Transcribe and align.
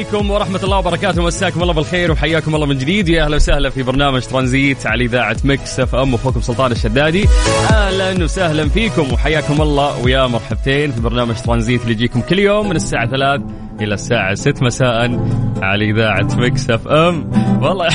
عليكم 0.00 0.30
ورحمة 0.30 0.60
الله 0.64 0.78
وبركاته. 0.78 1.22
مساكم 1.22 1.62
الله 1.62 1.72
بالخير 1.72 2.12
وحياكم 2.12 2.54
الله 2.54 2.66
من 2.66 2.78
جديد. 2.78 3.08
يا 3.08 3.24
أهلا 3.24 3.36
وسهلا 3.36 3.70
في 3.70 3.82
برنامج 3.82 4.22
ترانزيت 4.22 4.86
على 4.86 5.04
إذاعة 5.04 5.36
Mix 5.44 5.80
FM 5.80 6.14
أخوكم 6.14 6.40
سلطان 6.40 6.72
الشدادي. 6.72 7.28
أهلا 7.70 8.24
وسهلا 8.24 8.68
فيكم 8.68 9.12
وحياكم 9.12 9.62
الله 9.62 10.04
ويا 10.04 10.26
مرحبتين 10.26 10.92
في 10.92 11.00
برنامج 11.00 11.34
ترانزيت 11.34 11.82
اللي 11.82 11.92
يجيكم 11.92 12.20
كل 12.20 12.38
يوم 12.38 12.68
من 12.68 12.76
الساعة 12.76 13.10
3 13.10 13.44
إلى 13.80 13.94
الساعة 13.94 14.34
6 14.34 14.64
مساء 14.64 15.20
على 15.62 15.90
إذاعة 15.90 16.28
Mix 16.36 16.70
FM 16.70 17.30
والله 17.62 17.88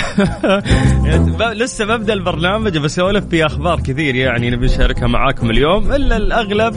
لسه 1.54 1.86
ببدأ 1.86 2.14
البرنامج 2.14 2.78
بسولف 2.78 3.26
في 3.26 3.46
أخبار 3.46 3.80
كثير 3.80 4.16
يعني 4.16 4.50
نبي 4.50 4.66
نشاركها 4.66 5.08
معاكم 5.08 5.50
اليوم. 5.50 5.92
إلا 5.92 6.18
الأغلب 6.18 6.76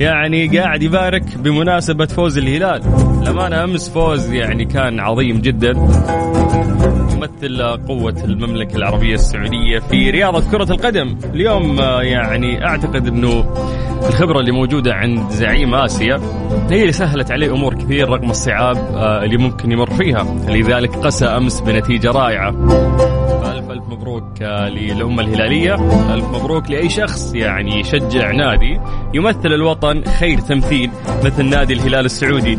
يعني 0.00 0.58
قاعد 0.58 0.82
يبارك 0.82 1.38
بمناسبة 1.38 2.06
فوز 2.06 2.38
الهلال. 2.38 2.82
لما 3.26 3.64
أمس 3.64 3.88
فوز 3.90 4.32
يعني 4.32 4.64
كان 4.64 5.00
عظيم 5.00 5.40
جدا. 5.40 5.72
يمثل 7.18 7.62
قوة 7.62 8.14
المملكة 8.24 8.76
العربية 8.76 9.14
السعودية 9.14 9.78
في 9.78 10.10
رياضة 10.10 10.50
كرة 10.50 10.72
القدم. 10.72 11.18
اليوم 11.34 11.80
آه، 11.80 12.02
يعني 12.02 12.66
أعتقد 12.66 13.06
أنه 13.06 13.44
الخبرة 14.08 14.40
اللي 14.40 14.52
موجودة 14.52 14.94
عند 14.94 15.30
زعيم 15.30 15.74
آسيا 15.74 16.20
هي 16.70 16.80
اللي 16.80 16.92
سهلت 16.92 17.30
عليه 17.30 17.52
أمور 17.52 17.74
كثير 17.74 18.08
رغم 18.08 18.30
الصعاب 18.30 18.76
آه، 18.76 19.24
اللي 19.24 19.36
ممكن 19.36 19.72
يمر 19.72 19.90
فيها. 19.90 20.36
لذلك 20.48 20.96
قسى 20.96 21.26
أمس 21.26 21.60
بنتيجة 21.60 22.10
رائعة. 22.10 22.48
ألف 23.52 23.70
ألف 23.70 23.84
مبروك 23.88 24.42
آه، 24.42 24.68
للأمة 24.68 25.22
الهلالية. 25.22 25.74
ألف 26.14 26.24
مبروك 26.24 26.70
لأي 26.70 26.88
شخص 26.88 27.34
يعني 27.34 27.80
يشجع 27.80 28.30
نادي. 28.30 28.80
يمثل 29.14 29.52
الوطن 29.52 30.04
خير 30.04 30.38
تمثيل 30.38 30.90
مثل 31.24 31.44
نادي 31.44 31.74
الهلال 31.74 32.04
السعودي. 32.04 32.58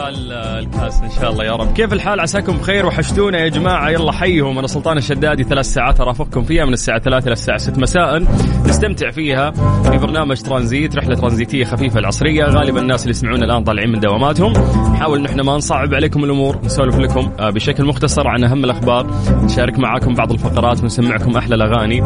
آه، 0.00 0.58
الكاس 0.58 1.02
إن 1.02 1.10
شاء 1.10 1.30
الله 1.30 1.44
يا 1.44 1.52
رب. 1.52 1.72
كيف 1.72 1.92
الحال؟ 1.92 2.20
عساكم 2.20 2.56
بخير 2.56 2.86
وحشتونا 2.86 3.38
يا 3.38 3.48
جماعة. 3.48 3.90
يلا 3.90 4.12
حيهم. 4.12 4.58
أنا 4.58 4.66
سلطان 4.66 4.96
الشدادي. 4.98 5.44
ثلاث 5.44 5.66
ساعات 5.66 6.00
أرافقكم 6.00 6.42
فيها 6.42 6.64
من 6.64 6.72
الساعة 6.72 6.98
3 6.98 7.24
إلى 7.26 7.32
الساعة 7.32 7.58
6 7.58 7.78
مساء. 7.78 8.22
نستمتع 8.66 9.10
فيها 9.10 9.50
في 9.90 9.98
برنامج 9.98 10.40
ترانزيت 10.42 10.96
رحلة 10.96 11.14
ترانزيتية 11.14 11.64
خفيفة 11.64 12.00
العصرية. 12.00 12.44
غالبا 12.44 12.80
الناس 12.80 13.02
اللي 13.02 13.10
يسمعونا 13.10 13.44
الآن 13.44 13.64
طالعين 13.64 13.92
من 13.92 14.00
دواماتهم. 14.00 14.52
نحاول 14.92 15.18
ان 15.18 15.26
إحنا 15.26 15.42
ما 15.42 15.56
نصعب 15.56 15.94
عليكم 15.94 16.24
الأمور 16.24 16.58
نسولف 16.64 16.98
لكم 16.98 17.30
آه، 17.38 17.50
بشكل 17.50 17.84
مختصر 17.84 18.26
عن 18.28 18.44
أهم 18.44 18.64
الأخبار. 18.64 19.06
نشارك 19.42 19.78
معاكم 19.78 20.14
بعض 20.14 20.32
الفقرات 20.32 20.82
ونسمعكم 20.82 21.36
أحلى 21.36 21.54
الأغاني. 21.54 22.00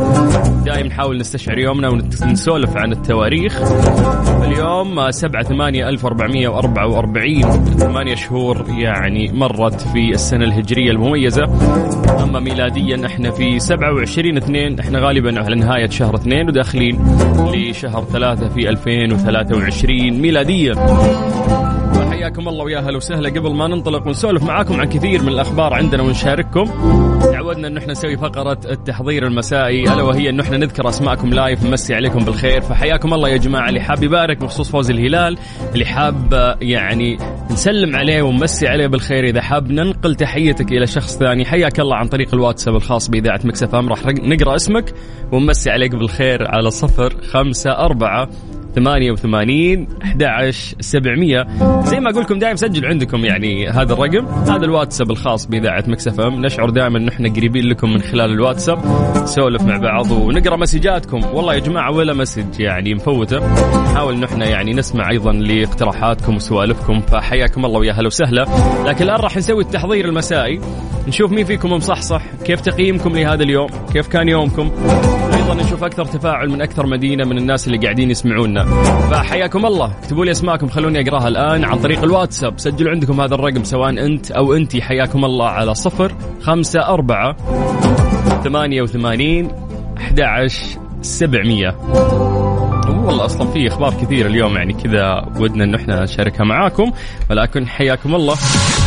دائما 0.64 0.88
نحاول 0.88 1.18
نستشعر 1.18 1.58
يومنا 1.58 1.88
ونسولف 1.88 2.76
عن 2.76 2.92
التواريخ. 2.92 3.60
اليوم 4.42 4.98
آه، 4.98 5.10
7 5.10 5.42
8 5.42 5.88
1444 5.88 7.42
ثمانية 7.82 8.14
شهور 8.14 8.64
يعني 8.68 9.32
مرت 9.32 9.80
في 9.80 10.10
السنة 10.10 10.44
الهجرية 10.44 10.90
المميزة. 10.90 11.44
أما 12.22 12.40
ميلاديا 12.40 13.06
إحنا 13.06 13.30
في 13.30 13.58
27 13.58 14.36
2 14.36 14.78
إحنا 14.80 14.98
غالبا 14.98 15.40
على 15.40 15.56
نهاية 15.56 15.88
شهر 15.90 16.14
2 16.14 16.48
وداخلين 16.48 17.16
لشهر 17.54 18.04
3 18.04 18.48
في 18.48 18.68
2023 18.68 20.10
ميلاديا 20.20 20.74
حياكم 22.10 22.48
الله 22.48 22.64
ويا 22.64 22.80
هلا 22.80 22.96
وسهلا. 22.96 23.28
قبل 23.28 23.54
ما 23.54 23.68
ننطلق 23.68 24.06
ونسولف 24.06 24.42
معاكم 24.42 24.80
عن 24.80 24.88
كثير 24.88 25.22
من 25.22 25.28
الأخبار 25.28 25.74
عندنا 25.74 26.02
ونشارككم. 26.02 26.70
تعودنا 27.42 27.68
انه 27.68 27.80
إحنا 27.80 27.92
نسوي 27.92 28.16
فقرة 28.16 28.58
التحضير 28.70 29.26
المسائي 29.26 29.82
ألا 29.82 30.02
وهي 30.02 30.30
انه 30.30 30.42
إحنا 30.42 30.56
نذكر 30.56 30.88
أسماءكم 30.88 31.30
live 31.30 31.64
نمسي 31.64 31.94
عليكم 31.94 32.24
بالخير. 32.24 32.60
فحياكم 32.60 33.14
الله 33.14 33.28
يا 33.28 33.36
جماعة 33.36 33.68
اللي 33.68 33.80
حاب 33.80 34.02
يبارك 34.02 34.38
بخصوص 34.38 34.70
فوز 34.70 34.90
الهلال 34.90 35.38
اللي 35.74 35.84
حاب 35.84 36.34
آه، 36.34 36.58
يعني 36.60 37.18
نسلم 37.50 37.96
عليه 37.96 38.22
ونمسي 38.22 38.68
عليه 38.68 38.86
بالخير. 38.86 39.24
إذا 39.24 39.40
حاب 39.40 39.70
ننقل 39.72 40.14
تحيتك 40.14 40.72
إلى 40.72 40.86
شخص 40.86 41.18
ثاني. 41.18 41.44
حياك 41.44 41.80
الله 41.80 41.96
عن 41.96 42.08
طريق 42.08 42.34
الواتساب 42.34 42.74
الخاص 42.74 43.08
بإذاعة 43.08 43.40
Mix 43.44 43.74
FM. 43.74 43.88
راح 43.88 44.06
نقرأ 44.06 44.56
اسمك 44.56 44.94
ونمسي 45.32 45.70
عليك 45.70 45.94
بالخير 45.94 46.48
على 46.48 46.70
صفر 46.70 47.16
خمسة 47.22 47.70
أربعة 47.70 48.28
88 48.74 49.86
11 50.02 50.76
700 50.80 51.46
زي 51.84 52.00
ما 52.00 52.10
أقول 52.10 52.22
لكم 52.22 52.38
دائما 52.38 52.56
سجلوا 52.56 52.88
عندكم 52.88 53.24
يعني 53.24 53.68
هذا 53.68 53.92
الرقم. 53.92 54.26
هذا 54.26 54.64
الواتساب 54.64 55.10
الخاص 55.10 55.46
بإذاعة 55.46 55.84
Mix 55.86 56.08
FM. 56.08 56.46
نشعر 56.46 56.70
دائما 56.70 56.98
إن 56.98 57.08
إحنا 57.08 57.28
قريبين 57.28 57.64
لكم 57.64 57.92
من 57.92 58.00
خلال 58.00 58.30
الواتساب. 58.30 58.78
نسولف 59.22 59.62
مع 59.62 59.76
بعض 59.76 60.10
ونقرأ 60.10 60.56
مسجاتكم. 60.56 61.24
والله 61.24 61.54
يا 61.54 61.58
جماعة 61.58 61.92
ولا 61.92 62.14
مسج 62.14 62.60
يعني 62.60 62.94
مفوته. 62.94 63.38
نحاول 63.82 64.14
إن 64.14 64.24
إحنا 64.24 64.48
يعني 64.48 64.72
نسمع 64.72 65.10
أيضا 65.10 65.32
لاقتراحاتكم 65.32 66.36
وسوالفكم. 66.36 67.00
فحياكم 67.00 67.64
الله 67.64 67.78
ويا 67.78 67.92
هلا 67.92 68.06
وسهلا. 68.06 68.46
لكن 68.86 69.04
الآن 69.04 69.20
راح 69.20 69.36
نسوي 69.36 69.62
التحضير 69.62 70.04
المسائي. 70.04 70.60
نشوف 71.08 71.32
مين 71.32 71.44
فيكم 71.44 71.72
مصحصح. 71.72 72.22
كيف 72.44 72.60
تقييمكم 72.60 73.12
لهذا 73.12 73.42
اليوم؟ 73.42 73.68
كيف 73.92 74.08
كان 74.08 74.28
يومكم؟ 74.28 74.70
نشوف 75.54 75.84
أكثر 75.84 76.04
تفاعل 76.04 76.48
من 76.48 76.62
أكثر 76.62 76.86
مدينة 76.86 77.24
من 77.24 77.38
الناس 77.38 77.66
اللي 77.66 77.78
قاعدين 77.78 78.10
يسمعونا. 78.10 78.64
فحياكم 79.10 79.66
الله. 79.66 79.92
اكتبوا 79.98 80.24
لي 80.24 80.30
أسماءكم 80.30 80.68
خلوني 80.68 81.08
أقراها 81.08 81.28
الآن 81.28 81.64
عن 81.64 81.78
طريق 81.78 82.02
الواتساب. 82.02 82.58
سجلوا 82.58 82.90
عندكم 82.90 83.20
هذا 83.20 83.34
الرقم 83.34 83.64
سواء 83.64 83.90
أنت 83.90 84.30
أو 84.30 84.54
أنتي. 84.54 84.82
حياكم 84.82 85.24
الله 85.24 85.48
على 85.48 85.74
صفر 85.74 86.12
خمسة 86.40 86.88
أربعة 86.88 87.36
ثمانية 88.44 88.82
وثمانين 88.82 89.48
أحد 89.98 90.20
سبعمية. 91.02 91.76
والله 92.92 93.24
أصلا 93.24 93.52
في 93.52 93.68
إخبار 93.68 93.94
كثير 94.02 94.26
اليوم 94.26 94.56
يعني 94.56 94.72
كذا 94.72 95.32
ودنا 95.36 95.64
انه 95.64 95.76
إحنا 95.76 96.02
نشاركها 96.02 96.44
معاكم. 96.44 96.92
ولكن 97.30 97.68
حياكم 97.68 98.14
الله. 98.14 98.36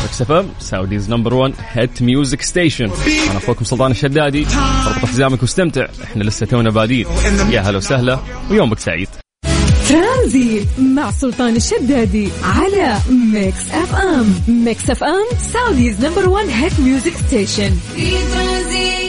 Mix 0.05 0.21
FM 0.21 0.49
Saudi's 0.59 1.09
number 1.09 1.33
1 1.33 1.53
hit 1.71 2.01
music 2.01 2.41
station 2.41 2.89
أنا 3.29 3.37
أخوكم 3.37 3.65
سلطان 3.65 3.91
الشدادي. 3.91 4.45
اربط 4.87 5.05
حزامك 5.05 5.41
واستمتع. 5.41 5.85
إحنا 6.03 6.23
لسه 6.23 6.45
تونا 6.45 6.69
بادين. 6.69 7.05
يا 7.49 7.61
هلا 7.61 7.77
وسهلا. 7.77 8.19
ويومك 8.51 8.79
سعيد. 8.79 9.07
ترانزيت 9.89 10.67
مع 10.79 11.11
سلطان 11.11 11.55
الشدادي 11.55 12.29
على 12.43 12.97
Mix 13.33 13.71
FM 13.71 14.35
Mix 14.47 14.89
FM 14.89 15.37
Saudi's 15.53 16.05
number 16.05 16.29
1 16.29 16.47
hit 16.49 16.79
music 16.79 17.13
station 17.27 17.75
في 17.95 18.11
ترانزيت. 18.11 19.04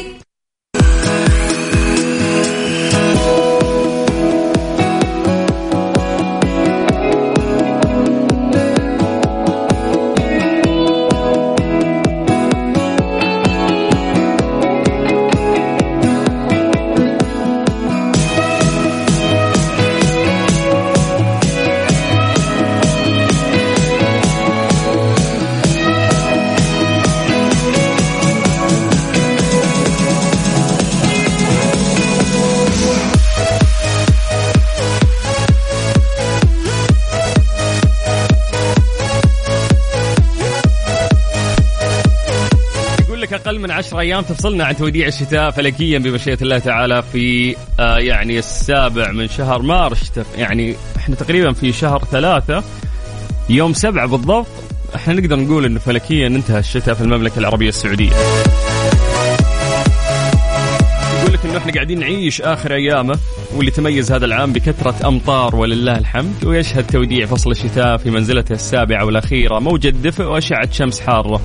أقل 43.56 43.62
من 43.62 43.70
10 43.70 44.00
أيام 44.00 44.22
تفصلنا 44.22 44.64
عن 44.64 44.76
توديع 44.76 45.06
الشتاء 45.06 45.50
فلكيا 45.50 45.98
بمشيئة 45.98 46.38
الله 46.42 46.58
تعالى 46.58 47.02
في 47.12 47.56
آه 47.80 47.98
يعني 47.98 48.38
السابع 48.38 49.12
من 49.12 49.28
شهر 49.28 49.62
مارس 49.62 50.12
يعني 50.38 50.74
إحنا 50.96 51.14
تقريبا 51.16 51.52
في 51.52 51.72
شهر 51.72 52.04
ثلاثة 52.10 52.64
يوم 53.48 53.72
سبعة 53.72 54.06
بالضبط 54.06 54.46
إحنا 54.94 55.14
نقدر 55.14 55.36
نقول 55.36 55.64
انه 55.64 55.78
فلكيا 55.78 56.26
انتهى 56.26 56.58
الشتاء 56.58 56.94
في 56.94 57.00
المملكة 57.00 57.38
العربية 57.38 57.68
السعودية. 57.68 58.10
يقول 61.20 61.32
لك 61.32 61.44
إنه 61.44 61.58
إحنا 61.58 61.72
قاعدين 61.72 62.00
نعيش 62.00 62.42
آخر 62.42 62.74
أيامه 62.74 63.18
واللي 63.54 63.70
تميز 63.70 64.12
هذا 64.12 64.24
العام 64.24 64.52
بكثرة 64.52 65.08
أمطار 65.08 65.56
ولله 65.56 65.98
الحمد 65.98 66.44
ويشهد 66.44 66.86
توديع 66.86 67.26
فصل 67.26 67.50
الشتاء 67.50 67.96
في 67.96 68.10
منزلته 68.10 68.52
السابعة 68.52 69.04
والأخيرة 69.04 69.58
موجة 69.58 69.88
دفء 69.88 70.24
وأشعة 70.24 70.70
شمس 70.72 71.00
حارة. 71.00 71.40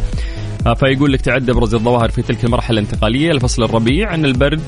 آه، 0.68 0.74
فيقول 0.74 1.14
لك 1.14 1.22
تعد 1.22 1.50
أبرز 1.50 1.76
الظواهر 1.76 2.10
في 2.10 2.22
تلك 2.22 2.46
المرحلة 2.46 2.80
الانتقالية 2.80 3.32
لفصل 3.32 3.64
الربيع 3.64 4.14
أن 4.16 4.26
البرد 4.26 4.62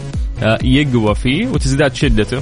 آه، 0.43 0.57
يقوى 0.63 1.15
فيه 1.15 1.47
وتزداد 1.47 1.95
شدته. 1.95 2.41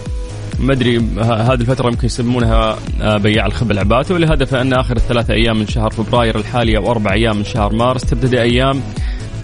ما 0.60 0.74
أدري 0.74 0.98
ه- 0.98 1.22
هذه 1.22 1.62
الفترة 1.62 1.88
يمكن 1.88 2.06
يسمونها 2.06 2.78
آه، 3.02 3.18
بياع 3.18 3.46
الخبل 3.46 3.80
عباته 3.80 4.16
ولهذا 4.16 4.46
فان 4.46 4.74
آخر 4.74 4.96
الثلاثة 4.96 5.34
أيام 5.34 5.60
من 5.60 5.68
شهر 5.68 5.90
فبراير 5.90 6.38
الحالي 6.38 6.78
أو 6.78 6.92
أربع 6.92 7.14
أيام 7.14 7.38
من 7.38 7.44
شهر 7.44 7.74
مارس 7.76 8.02
تبتدي 8.02 8.42
أيام 8.42 8.82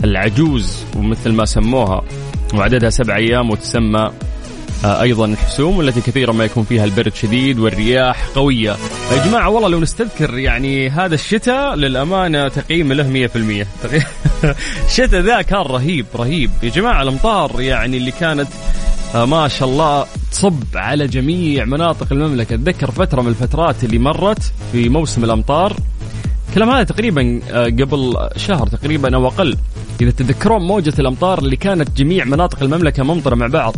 العجوز 0.03 0.83
ومثل 0.95 1.31
ما 1.31 1.45
سموها 1.45 2.01
وعددها 2.53 2.89
سبع 2.89 3.15
أيام 3.15 3.49
وتسمى 3.49 3.99
آه، 3.99 4.11
أيضا 4.85 5.25
الحسوم 5.25 5.77
والتي 5.77 6.01
كثيرا 6.01 6.33
ما 6.33 6.45
يكون 6.45 6.63
فيها 6.63 6.85
البرد 6.85 7.13
شديد 7.15 7.59
والرياح 7.59 8.27
قوية. 8.35 8.75
يا 9.11 9.25
جماعة 9.25 9.49
والله 9.49 9.69
لو 9.69 9.79
نستذكر 9.79 10.37
يعني 10.37 10.89
هذا 10.89 11.15
الشتاء 11.15 11.75
للأمانة 11.75 12.47
تقييم 12.47 12.93
له 12.93 13.27
100% 13.63 13.67
تقييم- 13.83 14.05
الشتاء 14.87 15.21
ذا 15.21 15.41
كان 15.41 15.59
رهيب 15.61 16.05
رهيب. 16.15 16.51
يا 16.63 16.69
جماعة 16.69 17.01
الأمطار 17.01 17.61
يعني 17.61 17.97
اللي 17.97 18.11
كانت 18.11 18.47
آه، 19.15 19.25
ما 19.25 19.47
شاء 19.47 19.69
الله 19.69 20.05
تصب 20.31 20.63
على 20.75 21.07
جميع 21.07 21.65
مناطق 21.65 22.07
المملكة. 22.11 22.55
أتذكر 22.55 22.91
فترة 22.91 23.21
من 23.21 23.27
الفترات 23.27 23.83
اللي 23.83 23.99
مرت 23.99 24.51
في 24.71 24.89
موسم 24.89 25.23
الأمطار. 25.23 25.73
الكلام 26.49 26.69
هذا 26.69 26.83
تقريبا 26.83 27.41
آه، 27.51 27.65
قبل 27.65 28.29
شهر 28.35 28.67
تقريبا 28.67 29.15
أو 29.15 29.27
أقل. 29.27 29.57
إذا 30.01 30.11
تتذكرون 30.11 30.61
موجة 30.61 30.93
الأمطار 30.99 31.39
اللي 31.39 31.55
كانت 31.55 31.97
جميع 31.97 32.25
مناطق 32.25 32.63
المملكة 32.63 33.03
ممطره 33.03 33.35
مع 33.35 33.47
بعض. 33.47 33.75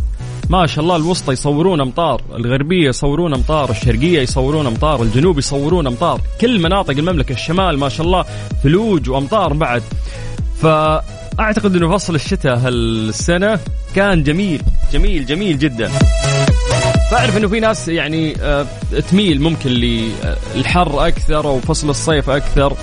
ما 0.49 0.67
شاء 0.67 0.83
الله 0.83 0.95
الوسطى 0.95 1.33
يصورون 1.33 1.81
أمطار 1.81 2.21
الغربية 2.35 2.87
يصورون 2.87 3.33
أمطار 3.33 3.71
الشرقية 3.71 4.21
يصورون 4.21 4.67
أمطار 4.67 5.01
الجنوب 5.01 5.37
يصورون 5.37 5.87
أمطار 5.87 6.21
كل 6.41 6.59
مناطق 6.59 6.97
المملكة 6.97 7.33
الشمال 7.33 7.79
ما 7.79 7.89
شاء 7.89 8.05
الله 8.05 8.25
ثلوج 8.63 9.09
وأمطار 9.09 9.53
بعد. 9.53 9.83
فأعتقد 10.61 11.75
إنه 11.75 11.97
فصل 11.97 12.15
الشتاء 12.15 12.57
هالسنة 12.57 13.59
كان 13.95 14.23
جميل 14.23 14.61
جميل 14.93 15.25
جميل 15.25 15.59
جدا. 15.59 15.91
فأعرف 17.11 17.37
إنه 17.37 17.47
في 17.47 17.59
ناس 17.59 17.87
يعني 17.87 18.35
آه، 18.41 18.65
تميل 19.11 19.41
ممكن 19.41 19.69
للحر 19.69 21.07
أكثر 21.07 21.47
أو 21.47 21.59
فصل 21.59 21.89
الصيف 21.89 22.29
أكثر. 22.29 22.73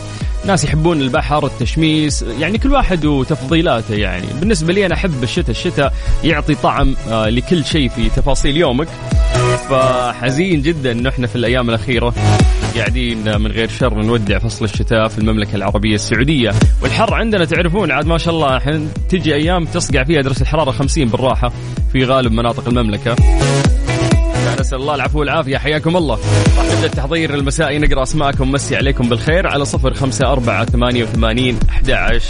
ناس 0.46 0.64
يحبون 0.64 1.00
البحر 1.00 1.46
التشميس 1.46 2.22
يعني 2.22 2.58
كل 2.58 2.72
واحد 2.72 3.04
وتفضيلاته 3.04 3.94
يعني. 3.94 4.26
بالنسبة 4.40 4.72
لي 4.72 4.86
أنا 4.86 4.94
أحب 4.94 5.22
الشتاء 5.22 5.50
الشتاء 5.50 5.92
يعطي 6.24 6.54
طعم 6.54 6.96
آه، 7.08 7.28
لكل 7.28 7.64
شيء 7.64 7.88
في 7.88 8.08
تفاصيل 8.08 8.56
يومك. 8.56 8.88
فحزين 9.70 10.62
جدا 10.62 10.92
إنه 10.92 11.08
إحنا 11.08 11.26
في 11.26 11.36
الأيام 11.36 11.68
الأخيرة 11.68 12.14
قاعدين 12.76 13.38
من 13.40 13.52
غير 13.52 13.68
شر 13.68 14.02
نودع 14.02 14.38
فصل 14.38 14.64
الشتاء 14.64 15.08
في 15.08 15.18
المملكة 15.18 15.54
العربية 15.56 15.94
السعودية. 15.94 16.52
والحر 16.82 17.14
عندنا 17.14 17.44
تعرفون 17.44 17.90
عاد 17.90 18.06
ما 18.06 18.18
شاء 18.18 18.34
الله 18.34 18.58
تجي 19.08 19.34
أيام 19.34 19.64
تصقع 19.64 20.04
فيها 20.04 20.22
درجة 20.22 20.40
الحرارة 20.40 20.70
50 20.70 21.04
بالراحة 21.04 21.52
في 21.92 22.04
غالب 22.04 22.32
مناطق 22.32 22.68
المملكة. 22.68 23.16
نسأل 24.60 24.78
الله 24.78 24.94
العفو 24.94 25.20
والعافية. 25.20 25.58
حياكم 25.58 25.96
الله. 25.96 26.18
راح 26.58 26.66
نبدأ 26.66 26.86
التحضير 26.86 27.34
المسائي. 27.34 27.78
نقرأ 27.78 28.02
أسماءكم. 28.02 28.52
مسي 28.52 28.76
عليكم 28.76 29.08
بالخير 29.08 29.46
على 29.46 29.64
صفر 29.64 29.94
خمسة 29.94 30.32
أربعة 30.32 30.64
ثمانية 30.64 31.04
وثمانين 31.04 31.58
أحد 31.70 32.20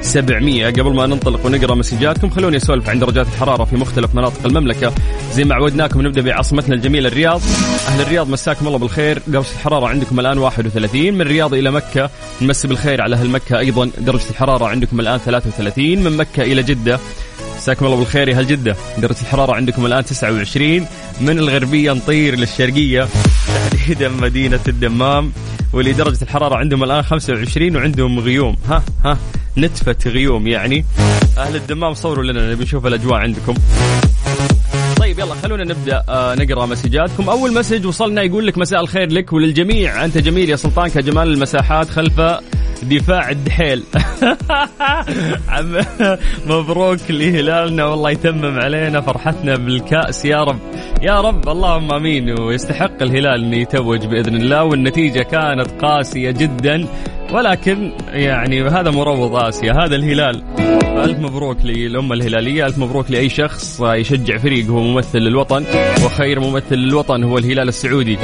سبعمية. 0.00 0.66
قبل 0.66 0.94
ما 0.94 1.06
ننطلق 1.06 1.46
ونقرأ 1.46 1.74
مسجاتكم 1.74 2.30
خلوني 2.30 2.56
أسولف 2.56 2.88
عن 2.88 2.98
درجات 2.98 3.26
الحرارة 3.26 3.64
في 3.64 3.76
مختلف 3.76 4.14
مناطق 4.14 4.46
المملكة. 4.46 4.92
زي 5.32 5.44
ما 5.44 5.54
عودناكم 5.54 6.06
نبدأ 6.06 6.22
بعاصمتنا 6.22 6.74
الجميلة 6.74 7.08
الرياض. 7.08 7.40
أهل 7.88 8.00
الرياض 8.00 8.30
مساكم 8.30 8.66
الله 8.66 8.78
بالخير. 8.78 9.22
درجة 9.26 9.50
الحرارة 9.58 9.86
عندكم 9.86 10.20
الآن 10.20 10.38
31 10.38 11.14
من 11.14 11.20
الرياض 11.20 11.54
إلى 11.54 11.70
مكة 11.70 12.10
نمسي 12.42 12.68
بالخير 12.68 13.02
على 13.02 13.16
أهل 13.16 13.30
مكة 13.30 13.58
أيضا 13.58 13.90
درجة 13.98 14.30
الحرارة 14.30 14.66
عندكم 14.66 15.00
الآن 15.00 15.18
33 15.18 16.04
من 16.04 16.16
مكة 16.16 16.42
إلى 16.42 16.62
جدة 16.62 16.98
مساكم 17.56 17.86
الله 17.86 17.96
بالخير 17.96 18.28
يا 18.28 18.34
أهل 18.38 18.46
جدة 18.46 18.76
درجة 18.98 19.20
الحرارة 19.20 19.54
عندكم 19.54 19.86
الآن 19.86 20.04
29 20.04 20.86
من 21.20 21.38
الغربية 21.38 21.92
نطير 21.92 22.34
للشرقية 22.34 23.08
تحديدا 23.70 24.08
مدينة 24.08 24.60
الدمام 24.68 25.32
واللي 25.72 25.92
درجة 25.92 26.22
الحرارة 26.22 26.56
عندهم 26.56 26.84
الآن 26.84 27.02
25 27.02 27.76
وعندهم 27.76 28.18
غيوم. 28.18 28.56
ها 28.68 28.82
ها 29.04 29.18
نتفة 29.58 29.96
غيوم 30.06 30.46
يعني. 30.48 30.84
أهل 31.38 31.56
الدمام 31.56 31.94
صوروا 31.94 32.24
لنا 32.24 32.52
نبي 32.52 32.64
نشوف 32.64 32.86
الأجواء 32.86 33.14
عندكم. 33.14 33.54
طيب 34.96 35.18
يلا 35.18 35.34
خلونا 35.34 35.64
نبدأ 35.64 36.02
آه 36.08 36.34
نقرأ 36.34 36.66
مسجاتكم. 36.66 37.28
أول 37.28 37.54
مسج 37.54 37.86
وصلنا 37.86 38.22
يقول 38.22 38.46
لك 38.46 38.58
مساء 38.58 38.80
الخير 38.80 39.12
لك 39.12 39.32
وللجميع. 39.32 40.04
أنت 40.04 40.18
جميل 40.18 40.50
يا 40.50 40.56
سلطان 40.56 40.88
كجمال 40.88 41.28
المساحات 41.28 41.90
خلف 41.90 42.20
دفاع 42.84 43.30
الدحيل. 43.30 43.82
مبروك 46.46 47.10
لهلالنا 47.10 47.84
والله 47.84 48.10
يتمم 48.10 48.60
علينا 48.60 49.00
فرحتنا 49.00 49.56
بالكأس. 49.56 50.24
يا 50.24 50.44
رب 50.44 50.58
يا 51.02 51.20
رب 51.20 51.48
اللهم 51.48 51.92
آمين. 51.92 52.40
ويستحق 52.40 53.02
الهلال 53.02 53.44
انه 53.44 53.56
يتوج 53.56 54.06
بإذن 54.06 54.36
الله 54.36 54.64
والنتيجة 54.64 55.22
كانت 55.22 55.70
قاسية 55.84 56.30
جدا 56.30 56.86
ولكن 57.32 57.92
يعني 58.12 58.62
هذا 58.62 58.90
مروض 58.90 59.36
آسيا 59.36 59.72
هذا 59.72 59.96
الهلال. 59.96 60.42
ألف 61.04 61.18
مبروك 61.18 61.56
للأمة 61.64 62.14
الهلالية 62.14 62.66
ألف 62.66 62.78
مبروك 62.78 63.10
لأي 63.10 63.28
شخص 63.28 63.80
يشجع 63.80 64.38
فريق 64.38 64.66
هو 64.66 64.80
ممثل 64.80 65.18
للوطن 65.18 65.64
وخير 66.04 66.40
ممثل 66.40 66.74
للوطن 66.74 67.24
هو 67.24 67.38
الهلال 67.38 67.68
السعودي. 67.68 68.18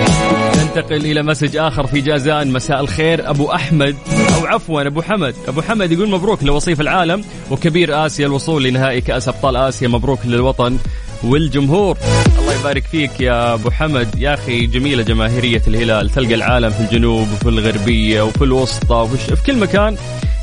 ننتقل 0.69 1.07
إلى 1.07 1.23
مسج 1.23 1.57
آخر 1.57 1.87
في 1.87 2.01
جازان. 2.01 2.53
مساء 2.53 2.81
الخير 2.81 3.31
أبو 3.31 3.53
أحمد 3.53 3.97
أو 4.35 4.47
عفوا 4.47 4.87
أبو 4.87 5.03
حمد. 5.03 5.35
أبو 5.49 5.63
حمد 5.63 5.93
يقول 5.93 6.11
مبروك 6.11 6.45
لوصيف 6.45 6.81
العالم 6.81 7.25
وكبير 7.51 8.07
آسيا 8.07 8.27
الوصول 8.27 8.65
لنهائي 8.65 9.01
كأس 9.01 9.29
أبطال 9.29 9.57
آسيا. 9.57 9.89
مبروك 9.89 10.19
للوطن 10.25 10.79
والجمهور. 11.25 11.99
الله 12.39 12.55
يبارك 12.61 12.85
فيك 12.85 13.21
يا 13.21 13.55
أبو 13.55 13.71
حمد. 13.71 14.09
يا 14.19 14.35
أخي 14.35 14.67
جميلة 14.67 15.03
جماهيرية 15.03 15.63
الهلال. 15.69 16.11
تلقى 16.11 16.35
العالم 16.35 16.71
في 16.71 16.81
الجنوب 16.81 17.33
وفي 17.33 17.49
الغربية 17.49 18.23
وفي 18.23 18.45
الوسطى 18.45 18.95
وفي 18.95 19.37
في 19.37 19.43
كل 19.43 19.57
مكان 19.57 19.97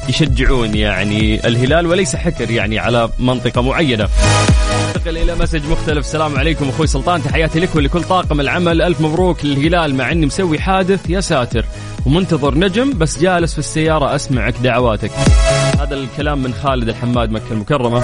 يشجعون 0.10 0.75
يعني 0.75 1.48
الهلال 1.48 1.88
وليس 1.88 2.15
حكر 2.15 2.51
يعني 2.51 2.79
على 2.79 3.10
منطقة 3.20 3.62
معينة. 3.62 4.08
ننتقل 5.05 5.17
إلى 5.17 5.35
مسج 5.35 5.65
مختلف. 5.71 6.05
السلام 6.05 6.38
عليكم 6.38 6.69
أخوي 6.69 6.88
سلطان. 6.88 7.24
تحياتي 7.24 7.59
لك 7.59 7.75
ولكل 7.75 8.03
طاقم 8.03 8.39
العمل. 8.39 8.81
ألف 8.81 9.01
مبروك 9.01 9.45
للهلال 9.45 9.95
مع 9.95 10.12
إني 10.12 10.25
مسوي 10.25 10.59
حادث. 10.59 11.09
يا 11.09 11.21
ساتر. 11.21 11.65
ومنتظر 12.05 12.57
نجم 12.57 12.97
بس 12.97 13.19
جالس 13.19 13.53
في 13.53 13.59
السيارة. 13.59 14.15
أسمعك 14.15 14.55
دعواتك. 14.63 15.12
هذا 15.79 15.95
الكلام 15.95 16.43
من 16.43 16.53
خالد 16.53 16.89
الحماد 16.89 17.31
مكة 17.31 17.51
المكرمة. 17.51 18.01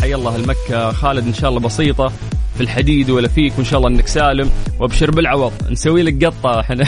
حي 0.00 0.14
الله 0.14 0.36
المكة. 0.36 0.92
خالد 0.92 1.26
إن 1.26 1.34
شاء 1.34 1.50
الله 1.50 1.60
بسيطة. 1.60 2.12
في 2.58 2.64
الحديد 2.64 3.10
ولا 3.10 3.28
فيك 3.28 3.52
وإن 3.56 3.64
شاء 3.64 3.78
الله 3.78 3.90
إنك 3.90 4.06
سالم. 4.06 4.50
وأبشر 4.78 5.10
بالعوض. 5.10 5.52
نسوي 5.70 6.02
لك 6.02 6.24
قطة. 6.24 6.60
إحنا 6.60 6.84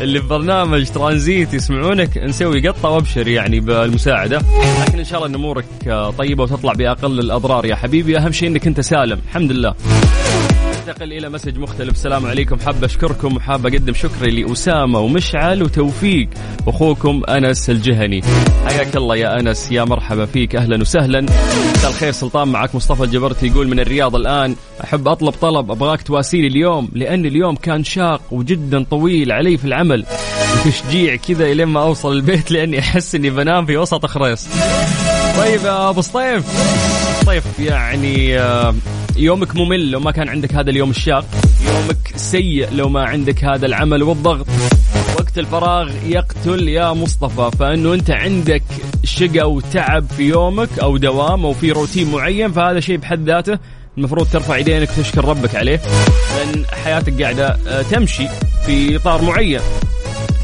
اللي 0.00 0.20
في 0.20 0.26
برنامج 0.26 0.90
ترانزيت 0.90 1.54
يسمعونك 1.54 2.18
نسوي 2.18 2.68
قطة 2.68 2.88
وأبشر 2.88 3.28
يعني 3.28 3.60
بالمساعدة. 3.60 4.42
لكن 4.86 4.98
إن 4.98 5.04
شاء 5.04 5.16
الله 5.18 5.28
إن 5.28 5.34
أمورك 5.34 5.64
طيبة 6.18 6.42
وتطلع 6.42 6.72
بأقل 6.72 7.20
الأضرار. 7.20 7.66
يا 7.66 7.74
حبيبي 7.74 8.18
أهم 8.18 8.32
شيء 8.32 8.48
إنك 8.48 8.66
أنت 8.66 8.80
سالم. 8.80 9.18
الحمد 9.28 9.52
لله. 9.52 9.74
ننتقل 10.88 11.12
إلى 11.12 11.28
مسج 11.28 11.58
مختلف. 11.58 11.94
السلام 11.94 12.26
عليكم. 12.26 12.58
حاب 12.58 12.84
أشكركم 12.84 13.36
وحاب 13.36 13.66
أقدم 13.66 13.94
شكري 13.94 14.42
لأسامة 14.42 14.98
ومشعل 14.98 15.62
وتوفيق 15.62 16.28
أخوكم 16.68 17.22
أنس 17.28 17.70
الجهني. 17.70 18.22
حياك 18.66 18.96
الله 18.96 19.16
يا 19.16 19.40
أنس. 19.40 19.72
يا 19.72 19.84
مرحبا 19.84 20.26
فيك. 20.26 20.56
أهلا 20.56 20.80
وسهلا. 20.80 21.20
مساء 21.76 21.90
الخير. 21.90 22.12
سلطان 22.12 22.48
معك 22.48 22.74
مصطفى 22.74 23.02
الجبرتي 23.02 23.46
يقول 23.46 23.68
من 23.68 23.80
الرياض 23.80 24.16
الآن 24.16 24.56
أحب 24.84 25.08
أطلب 25.08 25.32
طلب. 25.32 25.70
أبغاك 25.70 26.02
تواسيلي 26.02 26.46
اليوم 26.46 26.88
لأن 26.92 27.26
اليوم 27.26 27.56
كان 27.56 27.84
شاق 27.84 28.20
وجدا 28.30 28.84
طويل 28.90 29.32
علي 29.32 29.56
في 29.56 29.64
العمل. 29.64 30.06
وتشجيع 30.66 31.16
كذا 31.16 31.44
إلين 31.44 31.68
ما 31.68 31.82
أوصل 31.82 32.12
البيت 32.12 32.50
لأني 32.50 32.78
أحس 32.78 33.14
إني 33.14 33.30
بنام 33.30 33.66
في 33.66 33.76
وسط 33.76 34.06
خريص. 34.06 34.48
طيب 35.38 35.60
يا 35.64 35.88
أبو 35.88 36.00
سطيف. 36.00 36.44
طيب 37.26 37.42
يعني 37.58 38.38
آه، 38.38 38.74
يومك 39.16 39.56
ممل 39.56 39.90
لو 39.90 40.00
ما 40.00 40.10
كان 40.10 40.28
عندك 40.28 40.54
هذا 40.54 40.70
اليوم 40.70 40.90
الشاق. 40.90 41.24
يومك 41.66 42.12
سيء 42.16 42.68
لو 42.72 42.88
ما 42.88 43.04
عندك 43.04 43.44
هذا 43.44 43.66
العمل 43.66 44.02
والضغط. 44.02 44.46
وقت 45.18 45.38
الفراغ 45.38 45.90
يقتل 46.06 46.68
يا 46.68 46.92
مصطفى 46.92 47.50
فإنه 47.58 47.94
أنت 47.94 48.10
عندك 48.10 48.62
شقة 49.04 49.46
وتعب 49.46 50.06
في 50.16 50.22
يومك 50.22 50.78
أو 50.82 50.96
دوام 50.96 51.44
أو 51.44 51.52
في 51.52 51.72
روتين 51.72 52.10
معين 52.10 52.52
فهذا 52.52 52.80
شيء 52.80 52.96
بحد 52.96 53.28
ذاته 53.28 53.58
المفروض 53.98 54.26
ترفع 54.26 54.56
يدينك 54.56 54.88
وتشكر 54.98 55.24
ربك 55.24 55.54
عليه. 55.54 55.80
لأن 56.36 56.64
حياتك 56.84 57.22
قاعدة 57.22 57.58
آه، 57.66 57.82
تمشي 57.82 58.28
في 58.66 58.96
إطار 58.96 59.22
معين. 59.22 59.60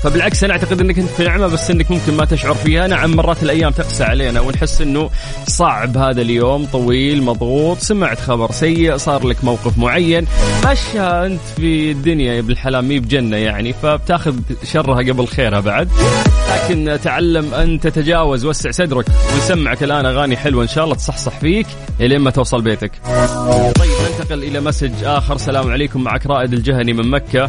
فبالعكس 0.03 0.45
أنا 0.45 0.53
أعتقد 0.53 0.81
إنك 0.81 0.99
أنت 0.99 1.09
في 1.09 1.25
نعمة 1.25 1.47
بس 1.47 1.71
إنك 1.71 1.91
ممكن 1.91 2.15
ما 2.15 2.25
تشعر 2.25 2.55
فيها 2.55 2.87
نعم 2.87 3.17
مرات 3.17 3.43
الأيام 3.43 3.73
تقسى 3.73 4.05
علينا 4.05 4.41
ونحس 4.41 4.81
إنه 4.81 5.11
صعب 5.47 5.97
هذا 5.97 6.23
اليوم 6.23 6.67
طويل 6.67 7.23
مضغوط 7.23 7.79
سمعت 7.79 8.21
خبر 8.21 8.53
سيء 8.53 8.97
صار 8.97 9.27
لك 9.27 9.45
موقف 9.45 9.79
معين 9.79 10.27
مشها 10.71 11.27
أنت 11.27 11.41
في 11.57 11.91
الدنيا 11.91 12.33
يا 12.35 12.39
ابن 12.39 12.51
الحلال 12.51 12.85
مي 12.85 13.01
بجنة 13.01 13.37
يعني 13.37 13.73
فبتاخذ 13.73 14.35
شرها 14.65 14.99
قبل 14.99 15.27
خيرها 15.27 15.61
بعد 15.61 15.89
لكن 16.55 16.99
تعلم 17.05 17.55
أن 17.55 17.81
تتجاوز 17.81 18.45
وسع 18.45 18.71
صدرك 18.71 19.07
ونسمعك 19.35 19.83
الآن 19.83 20.07
أغاني 20.07 20.37
حلوة 20.37 20.63
إن 20.63 20.69
شاء 20.69 20.85
الله 20.85 20.95
تصحصح 20.97 21.39
فيك 21.39 21.67
إلين 22.01 22.21
ما 22.21 22.31
توصل 22.31 22.63
بيتك. 22.63 22.93
طيب 23.79 23.91
ننتقل 24.11 24.43
إلى 24.43 24.61
message 24.61 25.05
آخر 25.05 25.37
سلام 25.39 25.71
عليكم 25.71 26.03
معك 26.03 26.27
رائد 26.27 26.53
الجهني 26.53 26.93
من 26.93 27.11
مكة. 27.11 27.49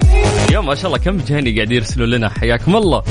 اليوم 0.50 0.65
ما 0.65 0.75
شاء 0.75 0.88
الله 0.88 0.98
كم 0.98 1.18
جهني 1.18 1.56
قاعد 1.56 1.72
يرسلوا 1.72 2.08
لنا. 2.08 2.29
حياكم 2.29 2.75
الله. 2.75 3.03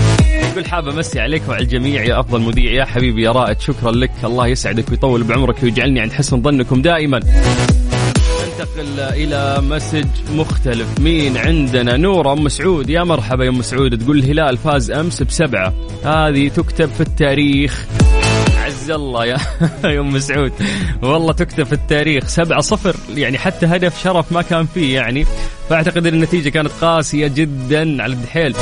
يقول 0.51 0.67
حاب 0.67 0.89
أمسي 0.89 1.21
عليك 1.21 1.43
وعلى 1.49 1.63
الجميع 1.63 2.05
يا 2.05 2.21
أفضل 2.21 2.41
مذيع 2.41 2.73
يا 2.73 2.85
حبيبي 2.85 3.23
يا 3.23 3.33
رائد 3.33 3.61
شكرا 3.61 3.93
لك. 3.93 4.11
الله 4.25 4.47
يسعدك 4.47 4.91
ويطول 4.91 5.23
بعمرك 5.23 5.63
ويجعلني 5.63 6.01
عند 6.01 6.13
حسن 6.13 6.43
ظنكم 6.43 6.83
دائما. 6.83 7.19
ننتقل 7.19 9.01
إلى 9.01 9.63
message 9.63 10.07
مختلف. 10.35 11.01
مين 11.01 11.37
عندنا؟ 11.37 11.97
نورة 11.97 12.33
أم 12.33 12.49
سعود 12.49 12.91
يا 12.91 13.05
مرحبا 13.05 13.45
يا 13.45 13.51
أم 13.51 13.63
سعود 13.63 13.99
تقول 13.99 14.19
الهلال 14.19 14.57
فاز 14.57 14.91
أمس 14.91 15.23
بسبعة. 15.23 15.75
هذه 16.05 16.49
تكتب 16.49 16.89
في 16.89 17.01
التاريخ. 17.01 17.87
عز 18.69 18.91
الله 18.91 19.25
يا 19.27 19.39
يا 19.95 20.01
أم 20.01 20.19
سعود. 20.19 20.53
والله 21.03 21.33
تكتب 21.33 21.65
في 21.65 21.73
التاريخ 21.73 22.27
سبعة 22.27 22.61
صفر. 22.61 22.97
يعني 23.15 23.39
حتى 23.39 23.67
هدف 23.67 24.03
شرف 24.03 24.33
ما 24.33 24.43
كان 24.43 24.67
فيه 24.67 24.95
يعني. 24.95 25.27
فأعتقد 25.69 26.07
ان 26.07 26.15
النتيجة 26.15 26.49
كانت 26.49 26.71
قاسية 26.81 27.27
جدا 27.27 28.03
على 28.03 28.13
الدحيل. 28.13 28.53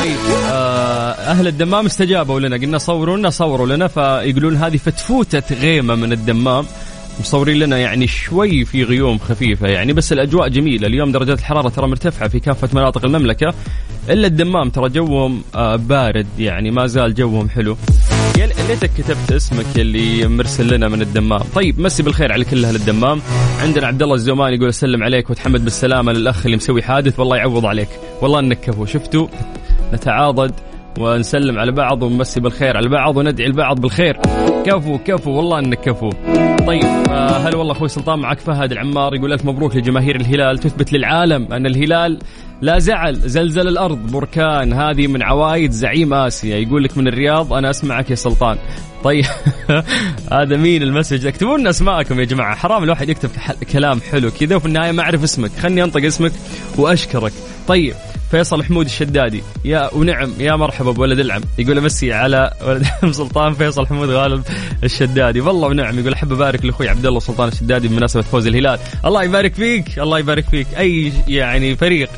طيب 0.00 0.16
آه، 0.46 1.10
أهل 1.10 1.46
الدمام 1.46 1.86
استجابوا 1.86 2.40
لنا. 2.40 2.56
قلنا 2.56 2.78
صوروا 2.78 3.16
لنا 3.16 3.30
صوروا 3.30 3.66
لنا. 3.66 3.86
فيقولون 3.88 4.56
هذه 4.56 4.76
فتفوته 4.76 5.54
غيمة 5.60 5.94
من 5.94 6.12
الدمام. 6.12 6.66
مصورين 7.20 7.58
لنا 7.58 7.78
يعني 7.78 8.06
شوي 8.06 8.64
في 8.64 8.84
غيوم 8.84 9.18
خفيفة 9.18 9.68
يعني. 9.68 9.92
بس 9.92 10.12
الأجواء 10.12 10.48
جميلة. 10.48 10.86
اليوم 10.86 11.12
درجات 11.12 11.38
الحرارة 11.38 11.68
ترى 11.68 11.86
مرتفعة 11.88 12.28
في 12.28 12.40
كافة 12.40 12.68
مناطق 12.72 13.04
المملكة. 13.04 13.54
إلا 14.10 14.26
الدمام 14.26 14.70
ترى 14.70 14.88
جوهم 14.88 15.42
آه، 15.54 15.76
بارد 15.76 16.26
يعني. 16.38 16.70
ما 16.70 16.86
زال 16.86 17.14
جوهم 17.14 17.48
حلو. 17.48 17.76
ليتك 18.44 18.90
كتبت 18.98 19.32
اسمك 19.32 19.78
اللي 19.78 20.28
مرسل 20.28 20.74
لنا 20.74 20.88
من 20.88 21.02
الدمام. 21.02 21.40
طيب 21.54 21.80
مسي 21.80 22.02
بالخير 22.02 22.32
على 22.32 22.44
كل 22.44 22.64
أهل 22.64 22.76
الدمام. 22.76 23.20
عندنا 23.60 23.86
عبد 23.86 24.02
الله 24.02 24.14
الزومان 24.14 24.54
يقول 24.54 24.68
أسلم 24.68 25.02
عليك 25.02 25.30
وتحمد 25.30 25.64
بالسلامة 25.64 26.12
للأخ 26.12 26.44
اللي 26.44 26.56
مسوي 26.56 26.82
حادث. 26.82 27.20
والله 27.20 27.36
يعوض 27.36 27.66
عليك. 27.66 27.88
والله 28.22 28.40
إنك 28.40 28.60
كفو 28.60 28.86
شفتوا؟ 28.86 29.26
نتعاضد 29.92 30.52
ونسلم 30.98 31.58
على 31.58 31.72
بعض 31.72 32.02
ونمسي 32.02 32.40
بالخير 32.40 32.76
على 32.76 32.88
بعض 32.88 33.16
وندعي 33.16 33.46
البعض 33.46 33.80
بالخير. 33.80 34.16
كفو 34.64 34.98
كفو. 34.98 35.30
والله 35.30 35.58
إنك 35.58 35.80
كفو. 35.80 36.10
طيب 36.66 36.84
آه، 37.10 37.48
هل 37.48 37.56
والله 37.56 37.72
أخوي 37.72 37.88
سلطان 37.88 38.18
معك 38.18 38.40
فهد 38.40 38.72
العمار 38.72 39.14
يقول 39.14 39.32
ألف 39.32 39.44
مبروك 39.44 39.76
لجماهير 39.76 40.16
الهلال. 40.16 40.58
تثبت 40.58 40.92
للعالم 40.92 41.52
أن 41.52 41.66
الهلال 41.66 42.18
لا 42.60 42.78
زعل 42.78 43.16
زلزل 43.16 43.68
الأرض 43.68 44.10
بركان 44.10 44.72
هذه 44.72 45.06
من 45.06 45.22
عوايد 45.22 45.70
زعيم 45.70 46.14
آسيا. 46.14 46.56
يقول 46.56 46.84
لك 46.84 46.98
من 46.98 47.08
الرياض 47.08 47.52
أنا 47.52 47.70
أسمعك 47.70 48.10
يا 48.10 48.14
سلطان. 48.14 48.58
طيب 49.04 49.24
هذا 50.32 50.56
مين 50.56 50.82
المسج؟ 50.82 51.26
اكتبوا 51.26 51.58
لنا 51.58 51.70
أسماءكم 51.70 52.20
يا 52.20 52.24
جماعة. 52.24 52.56
حرام 52.56 52.84
الواحد 52.84 53.08
يكتب 53.08 53.30
كلام 53.72 54.00
حلو 54.00 54.30
كذا 54.30 54.56
وفي 54.56 54.66
النهاية 54.66 54.92
ما 54.92 55.02
أعرف 55.02 55.22
اسمك. 55.22 55.50
خلني 55.62 55.84
أنطق 55.84 56.04
اسمك 56.04 56.32
وأشكرك. 56.76 57.32
طيب 57.68 57.94
فيصل 58.30 58.64
حمود 58.64 58.84
الشدادي. 58.86 59.42
يا 59.64 59.94
ونعم 59.94 60.32
يا 60.38 60.56
مرحبا 60.56 60.90
بولد 60.90 61.18
العم. 61.18 61.42
يقول 61.58 61.78
أمسي 61.78 62.12
على 62.12 62.52
ولد 62.66 62.86
العم 63.02 63.12
سلطان 63.12 63.52
فيصل 63.54 63.86
حمود 63.86 64.08
غالب 64.10 64.42
الشدادي. 64.84 65.40
والله 65.40 65.68
ونعم 65.68 65.98
يقول 65.98 66.12
أحب 66.12 66.32
أبارك 66.32 66.64
لأخوي 66.64 66.88
عبد 66.88 67.06
الله 67.06 67.20
سلطان 67.20 67.48
الشدادي 67.48 67.88
بمناسبه 67.88 68.22
فوز 68.22 68.46
الهلال. 68.46 68.78
الله 69.04 69.22
يبارك 69.22 69.54
فيك 69.54 69.98
الله 69.98 70.18
يبارك 70.18 70.44
فيك. 70.44 70.66
أي 70.78 71.12
يعني 71.28 71.76
فريق. 71.76 72.10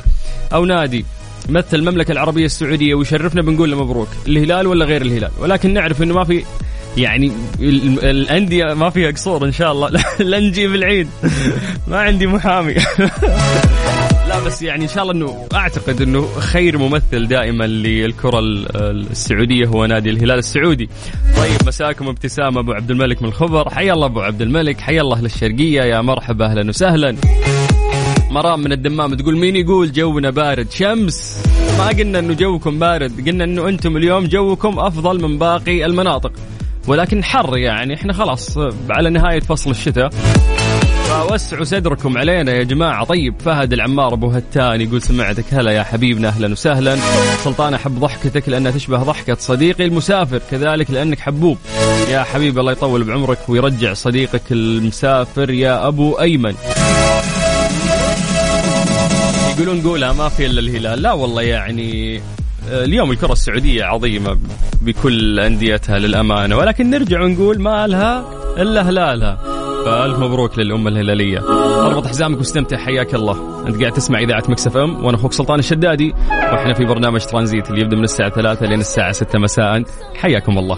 أو 0.53 0.65
نادي 0.65 1.05
مثل 1.49 1.77
المملكة 1.77 2.11
العربية 2.11 2.45
السعودية 2.45 2.95
ويشرفنا 2.95 3.41
بنقول 3.41 3.71
له 3.71 3.83
مبروك. 3.83 4.07
الهلال 4.27 4.67
ولا 4.67 4.85
غير 4.85 5.01
الهلال؟ 5.01 5.31
ولكن 5.39 5.73
نعرف 5.73 6.01
إنه 6.01 6.13
ما 6.13 6.23
في 6.23 6.43
يعني 6.97 7.31
الأندية 8.03 8.73
ما 8.73 8.89
فيها 8.89 9.11
قصور 9.11 9.45
إن 9.45 9.51
شاء 9.51 9.71
الله. 9.71 9.89
لا 10.19 10.39
نجيب 10.39 10.75
العيد 10.75 11.09
ما 11.87 11.99
عندي 11.99 12.27
محامي. 12.27 12.75
لا 14.29 14.39
بس 14.45 14.61
يعني 14.61 14.83
إن 14.83 14.89
شاء 14.89 15.03
الله 15.03 15.13
إنه 15.13 15.47
أعتقد 15.53 16.01
إنه 16.01 16.27
خير 16.39 16.77
ممثل 16.77 17.27
دائما 17.27 17.63
للكرة 17.63 18.39
السعودية 18.75 19.65
هو 19.65 19.85
نادي 19.85 20.09
الهلال 20.09 20.39
السعودي. 20.39 20.89
طيب 21.37 21.67
مساكم 21.67 22.07
ابتسامه 22.07 22.59
أبو 22.59 22.71
عبد 22.71 22.91
الملك 22.91 23.21
من 23.21 23.27
الخبر، 23.27 23.69
حيا 23.69 23.93
الله 23.93 24.05
أبو 24.05 24.21
عبد 24.21 24.41
الملك، 24.41 24.81
حيا 24.81 25.01
الله 25.01 25.17
أهل 25.17 25.25
الشرقيه 25.25 25.81
يا 25.81 26.01
مرحبا 26.01 26.45
أهلا 26.45 26.69
وسهلا. 26.69 27.15
مرام 28.29 28.59
من 28.59 28.71
الدمام 28.71 29.13
تقول 29.13 29.37
مين 29.37 29.55
يقول 29.55 29.91
جونا 29.91 30.29
بارد؟ 30.29 30.71
شمس. 30.71 31.43
ما 31.77 31.87
قلنا 31.87 32.19
إنه 32.19 32.33
جوكم 32.33 32.79
بارد 32.79 33.27
قلنا 33.29 33.43
إنه 33.43 33.69
أنتم 33.69 33.97
اليوم 33.97 34.25
جوكم 34.25 34.79
أفضل 34.79 35.21
من 35.21 35.37
باقي 35.37 35.85
المناطق. 35.85 36.31
ولكن 36.87 37.23
حر 37.23 37.57
يعني 37.57 37.93
إحنا 37.93 38.13
خلاص 38.13 38.57
على 38.89 39.09
نهاية 39.09 39.39
فصل 39.39 39.71
الشتاء. 39.71 40.09
فوسعوا 41.09 41.63
صدركم 41.63 42.17
علينا 42.17 42.51
يا 42.51 42.63
جماعة. 42.63 43.05
طيب 43.05 43.35
فهد 43.39 43.73
العمار 43.73 44.13
أبو 44.13 44.29
هتان 44.29 44.81
يقول 44.81 45.01
سمعتك. 45.01 45.45
هلا 45.51 45.71
يا 45.71 45.83
حبيبنا 45.83 46.27
أهلا 46.27 46.51
وسهلا. 46.51 46.97
سلطان 47.43 47.73
أحب 47.73 47.99
ضحكتك 47.99 48.49
لأنها 48.49 48.71
تشبه 48.71 49.03
ضحكة 49.03 49.37
صديقي 49.39 49.85
المسافر 49.85 50.41
كذلك 50.51 50.91
لأنك 50.91 51.19
حبوب. 51.19 51.57
يا 52.09 52.23
حبيبي 52.23 52.59
الله 52.59 52.71
يطول 52.71 53.03
بعمرك 53.03 53.49
ويرجع 53.49 53.93
صديقك 53.93 54.51
المسافر 54.51 55.49
يا 55.49 55.87
أبو 55.87 56.13
أيمن. 56.13 56.53
يقولون 59.59 59.81
قولها 59.81 60.13
ما 60.13 60.29
في 60.29 60.45
إلا 60.45 60.59
الهلال. 60.59 61.01
لا 61.01 61.13
والله 61.13 61.41
يعني 61.41 62.21
اليوم 62.67 63.11
الكرة 63.11 63.31
السعودية 63.31 63.83
عظيمة 63.83 64.37
بكل 64.81 65.39
أنديتها 65.39 65.99
للأمانة. 65.99 66.57
ولكن 66.57 66.89
نرجع 66.89 67.21
ونقول 67.21 67.61
ما 67.61 67.87
لها 67.87 68.25
إلا 68.57 68.89
هلالها 68.89 69.39
فألف 69.85 70.19
مبروك 70.19 70.59
للأمة 70.59 70.89
الهلالية. 70.89 71.39
أربط 71.87 72.07
حزامك 72.07 72.37
واستمتع. 72.37 72.77
حياك 72.77 73.15
الله. 73.15 73.67
أنت 73.67 73.81
قاعد 73.81 73.93
تسمع 73.93 74.19
إذاعة 74.19 74.43
Mix 74.49 74.67
FM 74.67 75.05
وأنا 75.05 75.17
أخوك 75.17 75.33
سلطان 75.33 75.59
الشدادي. 75.59 76.13
وإحنا 76.29 76.73
في 76.73 76.85
برنامج 76.85 77.21
ترانزيت 77.25 77.69
اللي 77.69 77.81
يبدأ 77.81 77.97
من 77.97 78.03
الساعة 78.03 78.29
3 78.29 78.65
لين 78.65 78.79
الساعة 78.79 79.11
6 79.11 79.39
مساء. 79.39 79.83
حياكم 80.15 80.57
الله. 80.57 80.77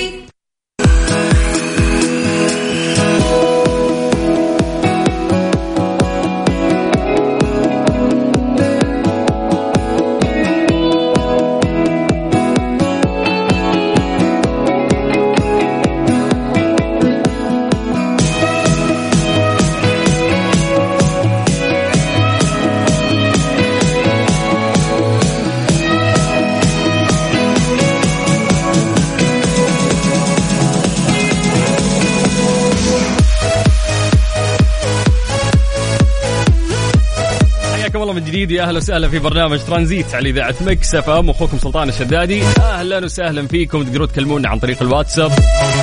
جديد. 38.31 38.51
يا 38.51 38.63
أهلا 38.63 38.77
وسهلا 38.77 39.07
في 39.07 39.19
برنامج 39.19 39.59
ترانزيت 39.59 40.15
على 40.15 40.29
إذاعة 40.29 40.55
Mix 40.61 40.95
FM. 40.95 41.29
أخوكم 41.29 41.57
سلطان 41.57 41.89
الشدادي. 41.89 42.43
أهلا 42.43 43.05
وسهلا 43.05 43.47
فيكم. 43.47 43.83
تقدرون 43.83 44.07
تكلمونا 44.07 44.49
عن 44.49 44.59
طريق 44.59 44.81
الواتساب 44.81 45.31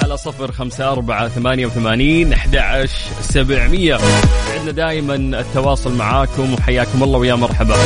على 0.02 0.17
صفر 0.17 0.52
خمسة 0.52 0.93
أربعة 0.93 1.28
ثمانية 1.28 1.67
وثمانين 1.67 2.33
أحد 2.33 2.59
سبعمية. 3.21 3.99
عندنا 4.59 4.73
دائما 4.73 5.14
التواصل 5.14 5.95
معاكم. 5.95 6.55
وحياكم 6.55 7.02
الله 7.02 7.19
ويا 7.19 7.35
مرحبا. 7.35 7.76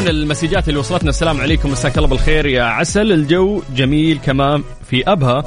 من 0.00 0.08
المسجات 0.08 0.68
اللي 0.68 0.80
وصلتنا 0.80 1.10
السلام 1.10 1.40
عليكم. 1.40 1.70
مساك 1.70 1.96
الله 1.96 2.08
بالخير 2.08 2.46
يا 2.46 2.62
عسل. 2.62 3.12
الجو 3.12 3.62
جميل 3.76 4.18
كمان 4.26 4.62
في 4.90 5.12
أبها. 5.12 5.44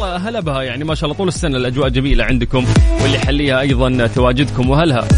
والله 0.00 0.16
أهل 0.16 0.36
ابها 0.36 0.62
يعني 0.62 0.84
ما 0.84 0.94
شاء 0.94 1.04
الله 1.04 1.18
طول 1.18 1.28
السنة 1.28 1.56
الأجواء 1.56 1.88
جميلة 1.88 2.24
عندكم 2.24 2.64
واللي 3.02 3.16
يحليها 3.16 3.60
أيضا 3.60 4.06
تواجدكم 4.06 4.70
واهلها 4.70 5.08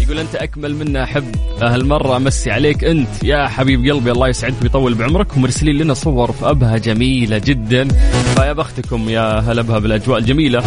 يقول 0.00 0.18
أنت 0.18 0.34
أكمل 0.34 0.74
منا 0.74 1.04
احب 1.04 1.24
هالمره 1.62 2.16
امسي 2.16 2.50
عليك 2.50 2.84
أنت. 2.84 3.24
يا 3.24 3.48
حبيب 3.48 3.90
قلبي 3.90 4.10
الله 4.12 4.28
يسعدك 4.28 4.62
ويطول 4.62 4.94
بعمرك 4.94 5.36
ومرسلين 5.36 5.78
لنا 5.78 5.94
صور 5.94 6.32
في 6.32 6.50
أبها 6.50 6.78
جميلة 6.78 7.38
جدا. 7.38 7.88
فيا 8.34 8.52
بختكم 8.52 9.08
يا 9.08 9.40
هلا 9.40 9.60
ابها 9.60 9.78
بالأجواء 9.78 10.18
الجميلة. 10.18 10.60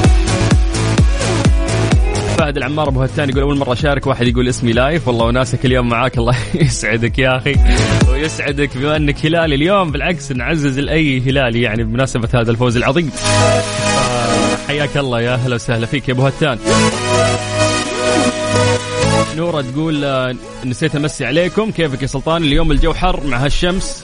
فهد 2.37 2.57
العمار 2.57 2.87
أبو 2.87 3.01
هتان 3.01 3.29
يقول 3.29 3.41
أول 3.41 3.57
مرة 3.57 3.73
أشارك 3.73 4.07
واحد 4.07 4.27
يقول 4.27 4.47
اسمي 4.47 4.73
live. 4.73 5.07
والله 5.07 5.25
وناسك 5.25 5.65
اليوم 5.65 5.89
معاك 5.89 6.17
الله 6.17 6.35
يسعدك 6.55 7.19
يا 7.19 7.37
أخي. 7.37 7.55
ويسعدك 8.19 8.77
بما 8.77 8.95
أنك 8.95 9.25
هلالي 9.25 9.55
اليوم. 9.55 9.91
بالعكس 9.91 10.31
نعزز 10.31 10.77
لأي 10.77 11.19
هلالي 11.19 11.61
يعني 11.61 11.83
بمناسبة 11.83 12.29
هذا 12.33 12.51
الفوز 12.51 12.77
العظيم. 12.77 13.11
حياك 14.67 14.97
الله 14.97 15.21
يا 15.21 15.33
أهلا 15.33 15.55
وسهلا 15.55 15.85
فيك 15.85 16.09
يا 16.09 16.13
أبو 16.13 16.27
هتان. 16.27 16.59
نورة 19.37 19.61
تقول 19.61 20.05
آه، 20.05 20.35
نسيت 20.65 20.95
أمسي 20.95 21.25
عليكم. 21.25 21.71
كيفك 21.71 22.01
يا 22.01 22.07
سلطان؟ 22.07 22.43
اليوم 22.43 22.71
الجو 22.71 22.93
حر 22.93 23.27
مع 23.27 23.37
هالشمس. 23.37 24.03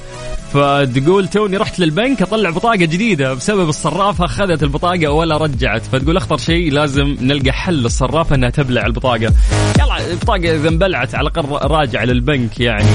فتقول 0.54 1.28
توني 1.28 1.58
رحت 1.58 1.80
للبنك 1.80 2.22
أطلع 2.22 2.50
بطاقة 2.50 2.76
جديدة. 2.76 3.34
بسبب 3.34 3.70
الصرافة 3.70 4.26
أخذت 4.26 4.64
البطاقة 4.64 5.08
ولا 5.08 5.38
رجعت. 5.38 5.82
فتقول 5.92 6.18
أخطر 6.18 6.38
شيء 6.38 6.72
لازم 6.72 7.18
نلقى 7.22 7.52
حل 7.52 7.74
للصرافه 7.74 8.36
إنها 8.36 8.50
تبلع 8.50 8.86
البطاقة. 8.86 9.34
يلا 9.80 10.12
البطاقة 10.12 10.56
إذا 10.56 10.70
انبلعت 10.70 11.16
على 11.16 11.30
الأقل 11.30 11.72
راجع 11.72 12.04
للبنك 12.04 12.60
يعني. 12.60 12.90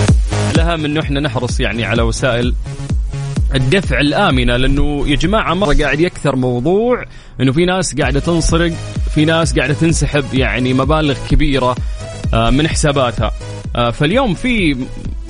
الاهم 0.61 0.85
انه 0.85 1.01
إحنا 1.01 1.21
نحرص 1.21 1.61
يعني 1.61 1.85
على 1.85 2.03
وسائل 2.03 2.55
الدفع 3.55 4.01
الآمنة 4.01 4.57
لأنه 4.57 5.09
يا 5.09 5.17
جماعة 5.17 5.55
مرة 5.55 5.75
قاعد 5.75 6.01
يكثر 6.01 6.37
موضوع 6.37 7.05
أنه 7.41 7.53
في 7.53 7.65
ناس 7.65 7.95
قاعدة 7.95 8.21
تنسرق 8.21 8.73
في 9.15 9.25
ناس 9.25 9.59
قاعدة 9.59 9.75
تنسحب 9.75 10.25
يعني 10.35 10.75
مبالغ 10.75 11.17
كبيرة 11.31 11.77
آه، 12.35 12.51
من 12.51 12.69
حساباتها. 12.69 13.33
آه، 13.77 13.91
فاليوم 13.91 14.35
في 14.35 14.77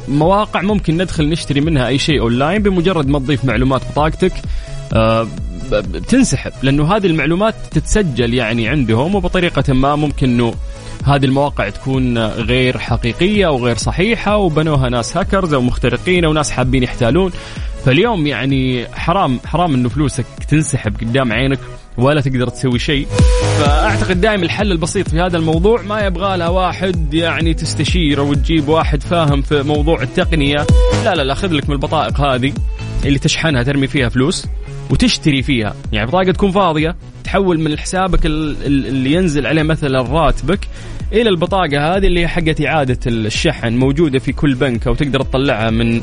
مواقع 0.08 0.62
ممكن 0.62 0.96
ندخل 0.96 1.28
نشتري 1.28 1.60
منها 1.60 1.86
أي 1.86 1.98
شيء 1.98 2.20
أونلاين 2.20 2.62
بمجرد 2.62 3.08
ما 3.08 3.18
تضيف 3.18 3.44
معلومات 3.44 3.82
بطاقتك 3.90 4.32
آه، 4.92 5.26
بتنسحب 5.72 6.52
لأنه 6.62 6.96
هذه 6.96 7.06
المعلومات 7.06 7.54
تتسجل 7.70 8.34
يعني 8.34 8.68
عندهم 8.68 9.14
وبطريقة 9.14 9.72
ما 9.72 9.96
ممكن 9.96 10.30
إنه 10.30 10.54
هذه 11.04 11.24
المواقع 11.24 11.68
تكون 11.68 12.18
غير 12.18 12.78
حقيقية 12.78 13.46
وغير 13.46 13.76
صحيحة 13.76 14.36
وبنوها 14.36 14.88
ناس 14.88 15.16
هاكرز 15.16 15.54
أو 15.54 15.60
مخترقين 15.60 16.24
أو 16.24 16.32
ناس 16.32 16.50
حابين 16.50 16.82
يحتالون. 16.82 17.32
فاليوم 17.84 18.26
يعني 18.26 18.86
حرام 18.92 19.40
حرام 19.46 19.74
إنه 19.74 19.88
فلوسك 19.88 20.24
تنسحب 20.48 20.96
قدام 21.00 21.32
عينك 21.32 21.58
ولا 21.98 22.20
تقدر 22.20 22.48
تسوي 22.48 22.78
شيء. 22.78 23.06
فأعتقد 23.58 24.20
دائما 24.20 24.42
الحل 24.42 24.72
البسيط 24.72 25.08
في 25.08 25.20
هذا 25.20 25.36
الموضوع 25.36 25.82
ما 25.82 26.00
يبغى 26.00 26.36
لها 26.36 26.48
واحد 26.48 27.14
يعني 27.14 27.54
تستشيره 27.54 28.22
وتجيب 28.22 28.68
واحد 28.68 29.02
فاهم 29.02 29.42
في 29.42 29.62
موضوع 29.62 30.02
التقنية. 30.02 30.66
لا 31.04 31.14
لا 31.14 31.22
لا 31.22 31.34
خذ 31.34 31.52
لك 31.52 31.68
من 31.68 31.74
البطائق 31.74 32.20
هذه 32.20 32.52
اللي 33.04 33.18
تشحنها 33.18 33.62
ترمي 33.62 33.86
فيها 33.86 34.08
فلوس. 34.08 34.46
وتشتري 34.90 35.42
فيها. 35.42 35.74
يعني 35.92 36.06
بطاقة 36.06 36.32
تكون 36.32 36.50
فاضية 36.50 36.96
تحول 37.24 37.60
من 37.60 37.78
حسابك 37.78 38.26
اللي 38.26 39.12
ينزل 39.12 39.46
عليه 39.46 39.62
مثلا 39.62 40.02
راتبك 40.02 40.68
إلى 41.12 41.28
البطاقة 41.28 41.96
هذه 41.96 42.06
اللي 42.06 42.20
هي 42.20 42.28
حقت 42.28 42.60
إعادة 42.60 42.98
الشحن 43.06 43.76
موجودة 43.76 44.18
في 44.18 44.32
كل 44.32 44.54
بنك 44.54 44.86
أو 44.86 44.94
تقدر 44.94 45.22
تطلعها 45.22 45.70
من 45.70 46.00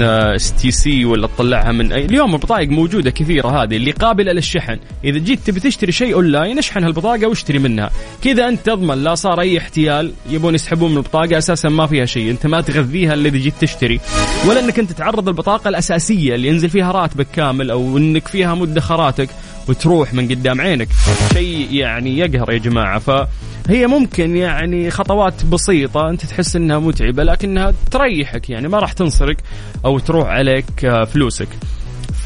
STC 0.00 1.04
ولا 1.04 1.26
تطلعها 1.26 1.72
من 1.72 1.92
اي 1.92 2.04
اليوم 2.04 2.34
البطايق 2.34 2.68
موجودة 2.68 3.10
كثيرة 3.10 3.62
هذه 3.62 3.76
اللي 3.76 3.90
قابلة 3.90 4.32
للشحن. 4.32 4.78
إذا 5.04 5.18
جيت 5.18 5.38
تبي 5.46 5.60
تشتري 5.60 5.92
شيء 5.92 6.14
أونلاين 6.14 6.58
اشحن 6.58 6.84
هالبطاقة 6.84 7.26
واشتري 7.26 7.58
منها. 7.58 7.90
كذا 8.24 8.48
أنت 8.48 8.66
تضمن 8.66 9.04
لا 9.04 9.14
صار 9.14 9.40
أي 9.40 9.58
احتيال 9.58 10.12
يبون 10.30 10.54
يسحبون 10.54 10.90
من 10.90 10.96
البطاقة 10.96 11.38
أساسا 11.38 11.68
ما 11.68 11.86
فيها 11.86 12.04
شيء. 12.04 12.30
أنت 12.30 12.46
ما 12.46 12.60
تغذيها 12.60 13.14
إذا 13.14 13.28
جيت 13.28 13.54
تشتري. 13.60 14.00
ولا 14.48 14.64
إنك 14.64 14.78
أنت 14.78 14.92
تعرض 14.92 15.28
البطاقة 15.28 15.68
الأساسية 15.68 16.34
اللي 16.34 16.48
ينزل 16.48 16.70
فيها 16.70 16.92
راتبك 16.92 17.26
كامل 17.32 17.70
أو 17.70 17.98
إنك 17.98 18.28
فيها 18.28 18.54
مدخراتك 18.54 19.28
وتروح 19.68 20.14
من 20.14 20.28
قدام 20.28 20.60
عينك. 20.60 20.88
شيء 21.32 21.68
يعني 21.70 22.18
يقهر 22.18 22.52
يا 22.52 22.58
جماعة. 22.58 23.28
فهي 23.64 23.86
ممكن 23.86 24.36
يعني 24.36 24.90
خطوات 24.90 25.44
بسيطة 25.44 26.10
أنت 26.10 26.26
تحس 26.26 26.56
إنها 26.56 26.78
متعبة 26.78 27.22
لكنها 27.22 27.74
تريحك 27.90 28.50
يعني 28.50 28.68
ما 28.68 28.78
راح 28.78 28.92
تنسرق 28.92 29.36
أو 29.84 29.98
تروح 29.98 30.28
عليك 30.28 30.84
آه، 30.84 31.04
فلوسك. 31.04 31.48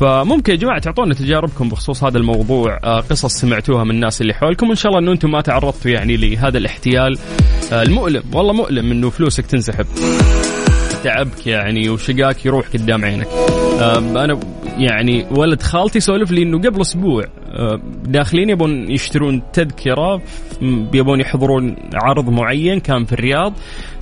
فممكن 0.01 0.53
يا 0.53 0.59
جماعة 0.59 0.79
تعطونا 0.79 1.15
تجاربكم 1.15 1.69
بخصوص 1.69 2.05
هذا 2.05 2.19
الموضوع 2.19 2.79
آه، 2.85 3.01
قصص 3.01 3.33
سمعتوها 3.33 3.85
من 3.85 3.91
الناس 3.91 4.21
اللي 4.21 4.35
حولكم 4.35 4.71
ان 4.71 4.75
شاء 4.75 4.93
الله 4.93 5.03
إنه 5.03 5.13
أنتم 5.13 5.31
ما 5.31 5.41
تعرضتوا 5.41 5.91
يعني 5.91 6.17
لهذا 6.17 6.59
الاحتيال 6.59 7.19
آه، 7.73 7.83
المؤلم. 7.83 8.23
والله 8.33 8.53
مؤلم 8.53 8.91
إنه 8.91 9.11
فلوسك 9.11 9.47
تنسحب. 9.47 9.87
تعبك 11.05 11.47
يعني 11.47 11.89
وشقاك 11.89 12.47
يروح 12.47 12.69
قدام 12.69 13.05
عينك. 13.05 13.29
أنا 14.17 14.41
يعني 14.79 15.27
ولد 15.31 15.63
خالتي 15.63 16.01
سولف 16.01 16.31
لي 16.31 16.43
إنه 16.43 16.59
قبل 16.59 16.81
أسبوع 16.81 17.25
داخلين 18.05 18.51
يبون 18.51 18.91
يشترون 18.91 19.43
تذكرة 19.53 20.23
يبون 20.95 21.21
يحضرون 21.21 21.77
عرض 21.95 22.29
معين 22.29 22.81
كان 22.81 23.05
في 23.05 23.13
الرياض. 23.13 23.53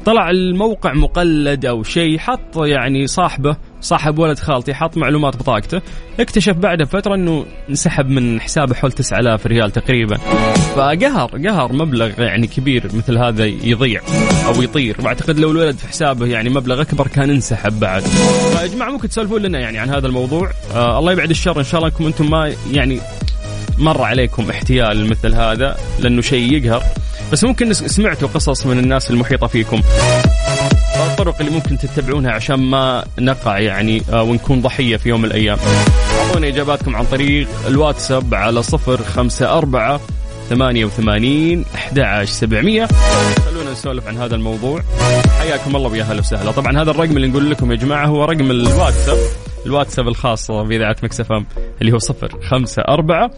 طلع 0.05 0.31
الموقع 0.31 0.93
مقلد 0.93 1.67
أو 1.67 1.83
شيء 1.83 2.19
حط 2.19 2.57
يعني 2.57 3.07
صاحبه 3.07 3.57
صاحب 3.81 4.19
ولد 4.19 4.39
خالتي 4.39 4.75
حط 4.75 4.97
معلومات 4.97 5.37
بطاقته. 5.37 5.81
اكتشف 6.21 6.53
بعد 6.53 6.83
فترة 6.83 7.15
إنه 7.15 7.47
انسحب 7.71 8.09
من 8.09 8.41
حسابه 8.41 8.75
حول 8.75 8.93
9000 8.93 9.47
ريال 9.47 9.71
تقريبا. 9.71 10.17
فقهر 10.77 11.31
قهر 11.47 11.73
مبلغ 11.73 12.21
يعني 12.21 12.47
كبير 12.47 12.85
مثل 12.95 13.19
هذا 13.19 13.45
يضيع 13.45 14.01
أو 14.47 14.63
يطير. 14.63 14.97
وأعتقد 15.05 15.39
لو 15.39 15.51
الولد 15.51 15.77
في 15.77 15.89
حسابه 15.89 16.27
يعني 16.27 16.51
مبلغ 16.51 16.81
أكبر 16.81 17.07
كان 17.09 17.31
انسحب 17.31 17.81
بعد. 17.81 18.03
فيا 18.03 18.67
جماعة 18.67 18.91
ممكن 18.91 19.09
تسولفون 19.09 19.43
لنا 19.43 19.59
يعني 19.59 19.79
عن 19.79 19.91
هذا 19.91 20.07
الموضوع. 20.07 20.51
آه 20.75 20.99
الله 20.99 21.13
يبعد 21.13 21.31
الشر 21.31 21.59
إن 21.59 21.65
شاء 21.65 21.81
الله 21.81 21.93
إنكم 21.93 22.07
أنتم 22.07 22.31
ما 22.31 22.53
يعني 22.73 23.01
مر 23.79 24.03
عليكم 24.03 24.51
احتيال 24.51 25.11
مثل 25.11 25.35
هذا 25.35 25.77
لأنه 25.99 26.23
شيء 26.23 26.53
يقهر. 26.53 26.83
بس 27.33 27.45
ممكن 27.45 27.73
سمعتوا 27.73 28.29
قصص 28.29 28.67
من 28.67 28.79
الناس 28.79 29.11
المحيطة 29.11 29.47
فيكم. 29.47 29.83
الطرق 31.11 31.37
اللي 31.41 31.51
ممكن 31.51 31.79
تتبعونها 31.79 32.33
عشان 32.33 32.57
ما 32.57 33.05
نقع 33.19 33.59
يعني 33.59 34.03
آه، 34.13 34.23
ونكون 34.23 34.61
ضحية 34.61 34.97
في 34.97 35.09
يوم 35.09 35.21
من 35.23 35.25
الأيام. 35.27 35.59
أعطونا 36.21 36.49
إجاباتكم 36.49 36.97
عن 36.97 37.05
طريق 37.05 37.49
الواتساب 37.67 38.35
على 38.35 38.63
صفر 38.63 39.03
خمسة 39.03 39.59
أربعة 39.59 40.01
ثمانية 40.51 40.85
وثمانين 40.85 41.65
أحد 41.75 41.99
عشر 41.99 42.33
سبعمية. 42.33 42.89
خلونا 43.51 43.73
نسولف 43.73 44.09
عن 44.09 44.17
هذا 44.17 44.35
الموضوع. 44.35 44.83
حياكم 45.39 45.77
الله 45.77 45.91
ويا 45.91 46.03
هلا 46.03 46.21
وسهلا. 46.21 46.51
طبعا 46.51 46.83
هذا 46.83 46.91
الرقم 46.91 47.17
اللي 47.17 47.29
نقول 47.29 47.51
لكم 47.51 47.71
يا 47.71 47.77
جماعة 47.77 48.07
هو 48.07 48.25
رقم 48.25 48.51
الواتساب. 48.51 49.19
الواتساب 49.67 50.09
الخاص 50.09 50.51
بإذاعة 50.51 50.97
مكسفم 51.03 51.45
اللي 51.81 51.93
هو 51.93 51.99
صفر 51.99 52.41
خمسة 52.51 52.83
أربعة 52.83 53.31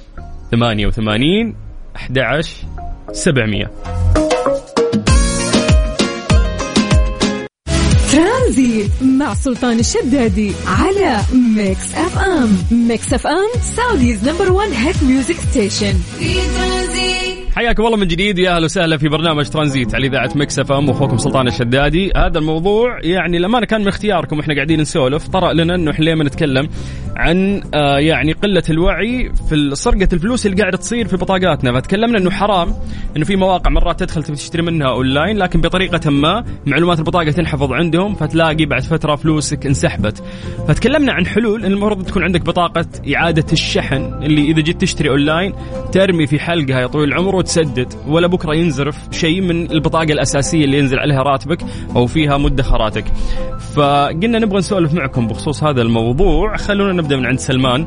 ثمانية 0.51 0.87
وثمانين 0.87 1.55
أحد 1.97 2.19
عشر 2.19 2.57
سبعمية. 3.13 3.71
ترانزيت 8.13 8.91
مع 9.03 9.35
سلطان 9.35 9.79
الشدادي 9.79 10.53
على 10.67 11.21
Mix 11.57 11.95
FM. 11.95 12.59
Mix 12.71 13.13
FM 13.15 13.61
Saudi's 13.77 14.29
number 14.29 14.53
1 14.53 14.71
hit 14.73 15.03
music 15.03 15.37
station. 15.37 15.95
في 16.19 16.35
ترانزيت 16.35 17.06
حياكم 17.57 17.87
الله 17.87 17.97
من 17.97 18.07
جديد. 18.07 18.39
يا 18.39 18.57
أهلا 18.57 18.65
وسهلا 18.65 18.97
في 18.97 19.09
برنامج 19.09 19.49
ترانزيت 19.49 19.95
على 19.95 20.07
إذاعة 20.07 20.31
Mix 20.35 20.59
FM. 20.59 20.89
واخوكم 20.89 21.17
سلطان 21.17 21.49
الشدادي، 21.49 22.13
هذا 22.17 22.39
الموضوع 22.39 22.99
يعني 23.03 23.39
لما 23.39 23.65
كان 23.65 23.81
من 23.81 23.89
اختياركم 23.89 24.39
وإحنا 24.39 24.55
قاعدين 24.55 24.81
نسولف 24.81 25.29
طرأ 25.29 25.53
لنا 25.53 25.75
إنه 25.75 25.91
إحنا 25.91 26.05
لما 26.05 26.25
نتكلم 26.25 26.69
عن 27.17 27.63
آه 27.75 27.99
يعني 27.99 28.33
قلة 28.33 28.63
الوعي 28.71 29.31
في 29.49 29.71
سرقه 29.75 30.09
الفلوس 30.13 30.47
اللي 30.47 30.63
قاعدة 30.63 30.77
تصير 30.77 31.09
في 31.09 31.17
بطاقاتنا، 31.17 31.81
فتكلمنا 31.81 32.19
إنه 32.19 32.31
حرام 32.31 32.75
إنه 33.17 33.25
في 33.25 33.37
مواقع 33.37 33.71
مرات 33.71 34.01
تدخل 34.01 34.23
تبي 34.23 34.37
تشتري 34.37 34.63
منها 34.63 34.89
أونلاين 34.89 35.39
لكن 35.39 35.61
بطريقة 35.61 36.11
ما 36.11 36.45
معلومات 36.67 36.99
البطاقة 36.99 37.31
تنحفظ 37.31 37.73
عندهم 37.73 38.15
فتلاقي 38.15 38.67
بعد 38.67 38.83
فترة 38.83 39.15
فلوسك 39.15 39.67
انسحبت. 39.67 40.23
فتكلمنا 40.69 41.13
عن 41.13 41.27
حلول 41.27 41.65
ان 41.65 41.73
المفروض 41.73 42.07
تكون 42.07 42.23
عندك 42.23 42.41
بطاقة 42.41 42.87
إعادة 43.15 43.47
الشحن 43.53 44.23
اللي 44.23 44.51
إذا 44.51 44.61
جيت 44.61 44.81
تشتري 44.81 45.09
أونلاين 45.11 45.53
ترمي 45.93 46.27
في 46.27 46.39
حلقها 46.39 46.81
يا 46.81 46.87
طويل 46.87 47.09
العمر 47.09 47.46
وتسدد 47.47 47.93
ولا 48.09 48.27
بكرة 48.27 48.55
ينزرف 48.55 48.97
شيء 49.11 49.41
من 49.41 49.71
البطاقة 49.71 50.13
الأساسية 50.13 50.65
اللي 50.65 50.79
ينزل 50.79 50.99
عليها 50.99 51.23
راتبك 51.23 51.59
أو 51.97 52.07
فيها 52.07 52.37
مدخراتك. 52.37 53.05
فقلنا 53.77 54.39
نبغى 54.39 54.59
نسولف 54.59 54.95
معكم 54.95 55.27
بخصوص 55.27 55.65
هذا 55.65 55.83
الموضوع، 55.83 56.57
خلونا 56.57 56.93
نبدأ 56.93 57.17
من 57.17 57.27
عند 57.27 57.39
سلمان. 57.39 57.87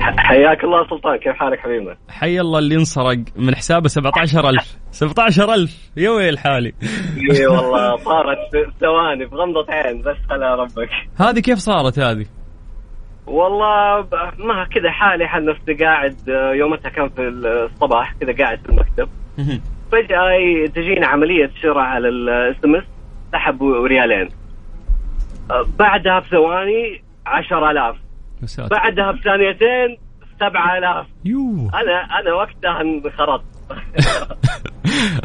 حياك 0.00 0.64
الله 0.64 0.88
سلطان 0.90 1.16
كيف 1.16 1.32
حالك 1.32 1.58
حبيبنا؟ 1.58 1.96
حي 2.08 2.40
الله 2.40 2.58
اللي 2.58 2.74
انسرق 2.74 3.18
من 3.36 3.54
حسابه 3.54 3.88
17000 3.88 4.76
17000 4.90 5.90
يا 5.96 6.10
ويل 6.10 6.38
حالي 6.38 6.72
اي 7.30 7.46
والله 7.46 7.96
صارت 7.96 8.38
ثواني 8.80 9.28
في 9.28 9.34
غمضة 9.34 9.66
عين 9.68 10.02
بس 10.02 10.16
خلا 10.28 10.54
ربك 10.54 10.90
هذه 11.16 11.40
كيف 11.40 11.58
صارت 11.58 11.98
هذه؟ 11.98 12.26
والله 13.26 14.06
ما 14.38 14.64
كذا 14.64 14.90
حالي 14.90 15.28
حال 15.28 15.44
نفسي 15.44 15.84
قاعد 15.84 16.16
آه، 16.28 16.52
يومتها 16.52 16.88
كان 16.88 17.08
في 17.08 17.28
الصباح 17.28 18.14
كذا 18.20 18.32
قاعد 18.44 18.58
في 18.58 18.68
المكتب. 18.68 19.08
فجأة 19.92 20.66
تجينا 20.74 21.06
عملية 21.06 21.50
شراء 21.62 21.78
على 21.84 22.08
ال 22.08 22.56
SMS 22.64 22.84
سحبوا 23.32 23.86
ريالين. 23.88 24.28
آه، 25.50 25.66
بعدها 25.78 26.18
بثواني 26.18 27.02
10000 27.26 27.96
يا 28.42 28.46
ساتر. 28.46 28.68
بعدها 28.76 29.12
بثانيتين 29.12 29.98
7000 30.40 31.06
يوه. 31.24 31.70
أنا 31.74 32.20
أنا 32.20 32.32
وقتها 32.34 32.80
انخرطت 32.80 33.44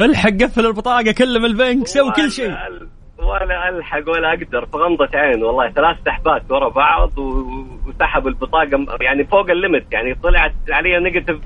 الحق 0.00 0.30
قفل 0.30 0.66
البطاقة 0.66 1.12
كلم 1.12 1.44
البنك 1.44 1.86
سوي 1.86 2.12
كل 2.12 2.30
شيء. 2.30 2.56
ولا 3.26 3.44
ال- 3.44 3.50
ولا 3.50 3.78
الحق 3.78 4.08
ولا 4.10 4.28
أقدر 4.28 4.66
في 4.66 4.76
غمضة 4.76 5.08
عين 5.14 5.42
والله. 5.44 5.70
ثلاث 5.70 5.96
سحبات 6.06 6.42
ورا 6.50 6.68
بعض 6.68 7.18
وسحب 7.88 8.26
البطاقة 8.26 8.76
م- 8.78 8.86
يعني 9.00 9.24
فوق 9.24 9.50
ال 9.50 9.57
limit 9.57 9.92
يعني. 9.92 10.14
طلعت 10.14 10.52
علي 10.70 10.98
negative 11.00 11.36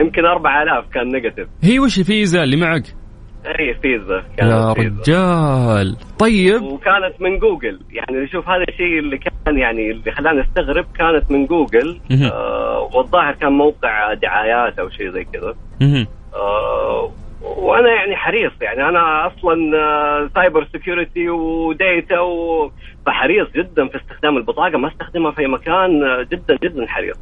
يمكن 0.00 0.24
4000 0.26 0.88
كان 0.94 1.08
negative 1.12 1.48
هي 1.62 1.78
وش 1.78 1.98
الفيزا 1.98 2.42
اللي 2.42 2.56
معك؟ 2.56 2.82
اي 3.46 3.74
فيزا. 3.74 4.14
يا 4.16 4.22
كانت 4.36 4.76
فيزا. 4.78 5.00
رجال. 5.02 5.96
طيب. 6.18 6.62
وكانت 6.62 7.20
من 7.20 7.38
جوجل. 7.38 7.80
يعني 7.90 8.28
شوف 8.28 8.48
هذا 8.48 8.64
الشيء 8.68 8.98
اللي 8.98 9.18
كان 9.18 9.58
يعني 9.58 9.90
اللي 9.90 10.12
خلاني 10.12 10.40
أستغرب 10.40 10.84
كانت 10.98 11.30
من 11.32 11.46
جوجل. 11.46 12.00
آه 12.32 12.90
والظاهر 12.94 13.32
كان 13.32 13.52
موقع 13.52 14.14
دعايات 14.14 14.78
أو 14.78 14.88
شيء 14.88 15.10
زي 15.10 15.24
كذا. 15.24 15.54
آه 16.34 17.10
وأنا 17.42 17.88
يعني 17.88 18.16
حريص 18.16 18.52
يعني 18.60 18.88
أنا 18.88 19.26
أصلا 19.26 19.78
آه، 19.78 20.30
cyber 20.34 20.66
security 20.72 21.28
و 21.28 21.46
data 21.46 22.20
و... 22.20 22.70
فحريص 23.06 23.48
جدا 23.56 23.88
في 23.88 23.96
استخدام 23.96 24.36
البطاقة 24.36 24.78
ما 24.78 24.88
أستخدمها 24.88 25.30
في 25.30 25.46
مكان 25.46 26.04
آه، 26.04 26.26
جدا 26.32 26.58
جدا 26.62 26.86
حريص. 26.86 27.16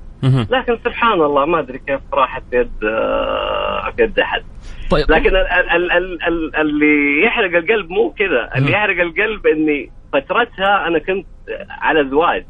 لكن 0.50 0.77
سبحان 0.85 1.12
الله 1.12 1.44
ما 1.44 1.59
أدري 1.59 1.79
كيف 1.79 2.00
راحت 2.12 2.42
يد 2.53 2.85
آه، 2.85 3.92
في 3.96 4.03
يد 4.03 4.18
أحد. 4.18 4.42
طيب. 4.90 5.11
لكن 5.11 5.37
ال 5.37 5.70
ال 5.70 5.92
ال 5.92 6.24
ال 6.24 6.57
اللي 6.57 7.24
يحرق 7.24 7.57
القلب 7.59 7.90
مو 7.90 8.11
كذا. 8.18 8.50
اللي. 8.57 8.72
يحرق 8.72 9.00
القلب 9.03 9.46
إني 9.46 9.90
فترتها 10.12 10.87
أنا 10.87 10.98
كنت 10.98 11.27
على 11.70 12.09
زواج 12.11 12.44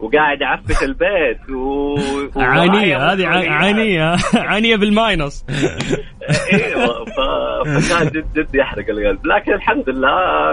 وقاعد 0.00 0.42
اعفش 0.42 0.82
البيت 0.82 1.50
و... 1.50 1.94
عانية 2.40 3.12
هذه 3.12 3.26
ع- 3.26 3.50
عانية 3.52 4.16
عانية 4.50 4.76
بالماينس 4.76 5.44
إيوه 6.52 7.04
فكان 7.04 8.06
جد 8.08 8.24
جد 8.34 8.54
يحرق 8.54 8.90
القلب. 8.90 9.26
لكن 9.26 9.52
الحمد 9.52 9.90
لله 9.90 10.10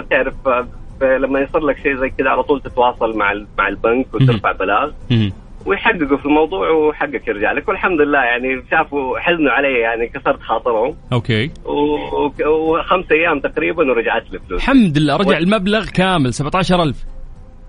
تعرف 0.10 0.34
لما 1.02 1.40
يصير 1.40 1.62
لك 1.62 1.78
شيء 1.84 1.96
زي 1.96 2.10
كذا 2.10 2.30
على 2.30 2.44
طول 2.44 2.62
تتواصل 2.62 3.18
مع 3.18 3.34
مع 3.58 3.68
البنك 3.68 4.06
وترفع 4.14 4.52
بلاغ. 4.52 4.92
ويحققوا 5.66 6.18
في 6.18 6.26
الموضوع 6.26 6.70
وحقك 6.70 7.28
يرجع 7.28 7.52
لك. 7.52 7.68
والحمد 7.70 8.02
لله 8.02 8.20
يعني 8.20 8.64
شافوا 8.72 9.20
حزنوا 9.20 9.52
علي 9.52 9.80
يعني 9.80 10.08
كسرت 10.08 10.42
خاطرهم. 10.42 10.96
أوكي. 11.14 11.52
وخمس 12.46 13.12
أيام 13.12 13.40
تقريبا 13.40 13.92
ورجعت 13.92 14.24
لي 14.32 14.40
فلوس. 14.40 14.62
الحمد 14.62 14.98
لله 14.98 15.16
رجع 15.16 15.30
و- 15.38 15.40
المبلغ 15.40 15.86
كامل 15.86 16.34
17000 16.34 16.96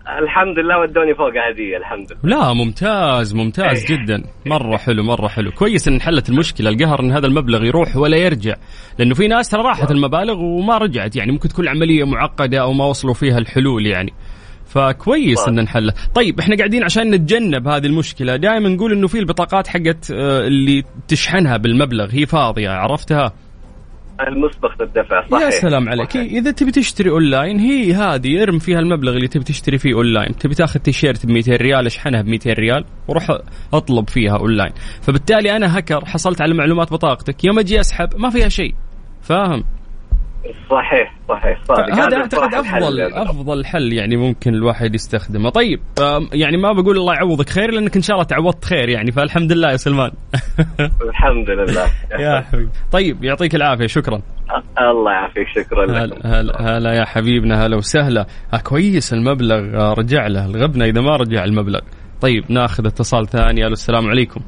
الحمد 0.09 0.59
لله 0.59 0.79
ودوني 0.79 1.15
فوق 1.15 1.33
هديه 1.51 1.77
الحمد 1.77 2.13
لله. 2.13 2.37
لا 2.37 2.53
ممتاز 2.53 3.35
ممتاز 3.35 3.91
إيه. 3.91 3.99
جدا. 3.99 4.25
مرة 4.47 4.77
حلو 4.77 5.03
مرة 5.03 5.29
حلو. 5.29 5.51
كويس 5.51 5.89
إن 5.89 5.95
انحلت 5.95 6.29
المشكلة 6.29 6.71
القهر 6.71 7.01
إن 7.01 7.13
هذا 7.13 7.27
المبلغ 7.27 7.65
يروح 7.65 7.97
ولا 7.97 8.17
يرجع. 8.17 8.55
لأنه 8.99 9.15
في 9.15 9.29
ناس 9.29 9.49
ترى 9.51 9.63
راحت 9.63 9.91
المبالغ 9.91 10.39
وما 10.39 10.79
رجعت 10.79 11.17
يعني 11.17 11.33
ممكن 11.33 11.49
تكون 11.49 11.69
عملية 11.69 12.05
معقدة 12.05 12.61
أو 12.61 12.73
ما 12.73 12.85
وصلوا 12.85 13.15
فيها 13.15 13.39
الحلول 13.39 13.87
يعني. 13.87 14.13
فكويس 14.67 15.39
صح. 15.39 15.49
إن 15.49 15.61
نحلها 15.61 15.95
طيب 16.15 16.41
إحنا 16.41 16.57
قاعدين 16.57 16.85
عشان 16.85 17.11
نتجنب 17.11 17.69
هذه 17.69 17.87
المشكلة 17.87 18.37
دائما 18.37 18.69
نقول 18.69 18.93
إنه 18.93 19.07
في 19.07 19.19
البطاقات 19.19 19.67
حقت 19.67 20.11
آه، 20.11 20.47
اللي 20.47 20.83
تشحنها 21.09 21.57
بالمبلغ 21.57 22.09
هي 22.11 22.27
فاضية 22.27 22.71
عرفتها؟ 22.71 23.33
المسبق 24.21 24.83
الدفع 24.83 25.29
صحيح. 25.29 25.43
يا 25.43 25.51
سلام 25.51 25.89
عليك. 25.89 26.11
صحيح. 26.11 26.33
إذا 26.33 26.51
تبي 26.51 26.71
تشتري 26.71 27.11
أونلاين 27.11 27.59
هي 27.59 27.93
هذه 27.93 28.43
ارم 28.43 28.59
فيها 28.59 28.79
المبلغ 28.79 29.17
اللي 29.17 29.29
تبي 29.29 29.45
تشتري 29.45 29.79
فيه 29.79 29.95
أونلاين. 29.95 30.37
تبي 30.37 30.55
تاخذ 30.55 30.81
تيشيرت 30.81 31.27
ب 31.27 31.31
200 31.31 31.57
ريال 31.57 31.87
اشحنها 31.87 32.23
ب 32.23 32.27
200 32.27 32.53
ريال 32.53 32.85
وروح 33.09 33.39
أطلب 33.73 34.09
فيها 34.09 34.39
أونلاين. 34.39 34.73
فبالتالي 35.03 35.57
أنا 35.57 35.79
هكر 35.79 36.05
حصلت 36.05 36.41
على 36.41 36.55
معلومات 36.55 36.93
بطاقتك. 36.93 37.45
يوم 37.45 37.59
أجي 37.59 37.81
أسحب 37.81 38.09
ما 38.17 38.31
فيها 38.31 38.49
شيء. 38.49 38.75
فاهم؟ 39.23 39.65
صحيح. 40.71 41.18
صحيح 41.29 41.65
صادق 41.65 41.95
هذا 41.95 42.07
هذا 42.07 42.17
أعتقد 42.17 42.51
صراحة 42.51 42.61
الحل 42.61 42.83
افضل 42.83 42.99
يعني. 42.99 43.23
أفضل 43.23 43.65
حل 43.65 43.93
يعني 43.93 44.17
ممكن 44.17 44.55
الواحد 44.55 44.95
يستخدمه. 44.95 45.51
طيب 45.51 45.81
يعني 46.33 46.57
ما 46.57 46.73
بقول 46.73 46.97
الله 46.97 47.15
يعوضك 47.15 47.49
خير 47.49 47.71
لأنك 47.71 47.97
إن 47.97 48.03
شاء 48.03 48.17
الله 48.17 48.27
تعوضت 48.27 48.65
خير 48.65 48.89
يعني 48.89 49.13
فالحمد 49.13 49.53
لله 49.53 49.71
يا 49.71 49.77
سلمان. 49.77 50.11
الحمد 51.09 51.51
لله. 51.51 51.87
يا 52.19 52.41
حبيبي. 52.41 52.71
طيب 52.93 53.25
يعطيك 53.25 53.55
العافية 53.55 53.87
شكرا. 53.87 54.23
الله 54.81 55.13
يعافيك 55.13 55.49
شكرا 55.49 55.87
لكم. 55.87 55.95
هلا 55.95 56.41
هلا 56.41 56.79
هلا 56.79 56.93
يا 56.93 57.05
حبيبنا 57.05 57.67
هلا 57.67 57.77
وسهلا. 57.77 58.27
آه 58.55 58.59
كويس 58.59 59.13
المبلغ 59.13 59.81
آه 59.81 59.93
رجع 59.93 60.27
له 60.27 60.47
الغبنة 60.47 60.85
إذا 60.85 61.01
ما 61.01 61.17
رجع 61.17 61.45
المبلغ. 61.45 61.81
طيب 62.21 62.45
ناخذ 62.49 62.87
اتصال 62.87 63.27
ثاني. 63.27 63.67
ألو 63.67 63.73
السلام 63.73 64.07
عليكم. 64.07 64.41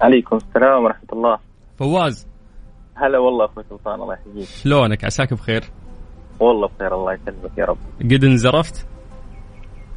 عليكم 0.00 0.36
السلام 0.36 0.84
ورحمة 0.84 1.08
الله. 1.12 1.38
فواز. 1.78 2.35
هلا 2.96 3.18
والله 3.18 3.44
أخوي 3.44 3.64
سلطان 3.70 4.00
الله 4.02 4.14
يحييك. 4.14 4.48
شلونك؟ 4.48 5.04
عساك 5.04 5.34
بخير؟ 5.34 5.60
والله 6.40 6.68
بخير 6.76 6.94
الله 6.94 7.12
يسلمك 7.12 7.58
يا 7.58 7.64
رب. 7.64 7.76
قد 8.00 8.24
انزرفت؟ 8.24 8.86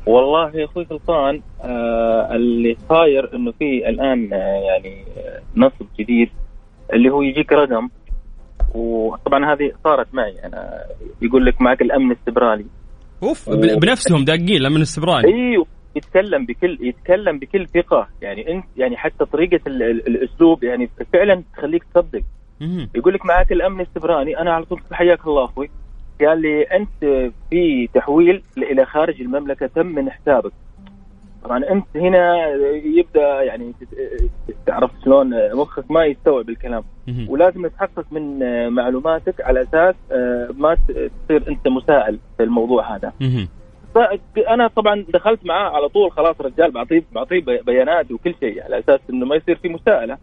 والله 0.05 0.55
يا 0.55 0.65
أخوي 0.65 0.85
سلطان 0.85 1.41
آه 1.61 2.35
اللي 2.35 2.77
صاير 2.89 3.35
إنه 3.35 3.51
في 3.51 3.89
الآن 3.89 4.33
آه 4.33 4.37
يعني 4.37 5.03
آه، 5.17 5.41
نصب 5.55 5.85
جديد 5.99 6.29
اللي 6.93 7.09
هو 7.09 7.21
يجيك 7.21 7.51
رقم 7.51 7.89
وطبعا 8.75 9.53
هذه 9.53 9.71
صارت 9.83 10.07
معي. 10.13 10.45
أنا 10.45 10.83
يقول 11.21 11.45
لك 11.45 11.61
معك 11.61 11.81
الأمن 11.81 12.11
السبرالي 12.11 12.65
أوف 13.23 13.49
ب- 13.49 13.79
بنفسهم 13.79 14.25
داقين 14.25 14.61
لمن 14.61 14.81
السبراني 14.81 15.27
إيوه 15.27 15.65
يتكلم 15.95 16.45
بكل 16.45 16.77
يتكلم 16.81 17.39
بكل 17.39 17.67
ثقة. 17.67 18.07
يعني 18.21 18.51
أنت 18.53 18.65
يعني 18.77 18.97
حتى 18.97 19.25
طريقة 19.25 19.59
ال- 19.67 19.83
ال- 19.83 20.07
الأسلوب 20.07 20.63
يعني 20.63 20.89
فعلا 21.13 21.43
تخليك 21.57 21.83
تصدق. 21.93 22.21
يقول 22.95 23.13
لك 23.13 23.25
معك 23.25 23.51
الأمن 23.51 23.81
السبراني 23.81 24.39
أنا 24.39 24.53
على 24.53 24.65
طول 24.65 24.81
حياك 24.91 25.27
الله 25.27 25.45
أخوي. 25.45 25.69
قال 26.21 26.41
لي 26.41 26.63
أنت 26.63 27.31
في 27.49 27.87
تحويل 27.93 28.43
إلى 28.57 28.85
خارج 28.85 29.21
المملكة 29.21 29.67
تم 29.67 29.85
من 29.85 30.11
حسابك. 30.11 30.51
طبعا 31.43 31.63
أنت 31.71 31.85
هنا 31.95 32.47
يبدأ 32.85 33.41
يعني 33.43 33.73
تعرف 34.65 34.91
شلون 35.05 35.55
مخك 35.55 35.91
ما 35.91 36.05
يستوعب 36.05 36.49
الكلام. 36.49 36.83
ولازم 37.29 37.67
تحقق 37.67 38.05
من 38.11 38.39
معلوماتك 38.73 39.41
على 39.41 39.61
أساس 39.61 39.95
آه، 40.11 40.49
ما 40.57 40.77
تصير 41.27 41.47
أنت 41.49 41.67
مسائل 41.67 42.19
في 42.37 42.43
الموضوع 42.43 42.95
هذا. 42.95 43.13
أنا 44.49 44.67
طبعا 44.67 45.05
دخلت 45.13 45.45
معاه 45.45 45.69
على 45.75 45.89
طول 45.89 46.11
خلاص 46.11 46.35
رجال 46.41 46.71
بعطيه 46.71 47.03
بعطيه 47.11 47.41
بي- 47.41 47.61
بيانات 47.61 48.11
وكل 48.11 48.35
شيء 48.39 48.63
على 48.63 48.79
أساس 48.79 48.99
إنه 49.09 49.25
ما 49.25 49.35
يصير 49.35 49.55
في 49.55 49.69
مساءلة. 49.69 50.17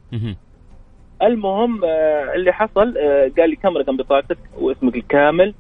المهم 1.23 1.85
آه، 1.85 2.35
اللي 2.35 2.53
حصل 2.53 2.95
آه، 2.99 3.31
قال 3.39 3.51
لي 3.51 3.57
كم 3.57 3.77
رقم 3.77 3.97
بطاقتك 3.97 4.39
واسمك 4.59 4.97
الكامل 4.97 5.55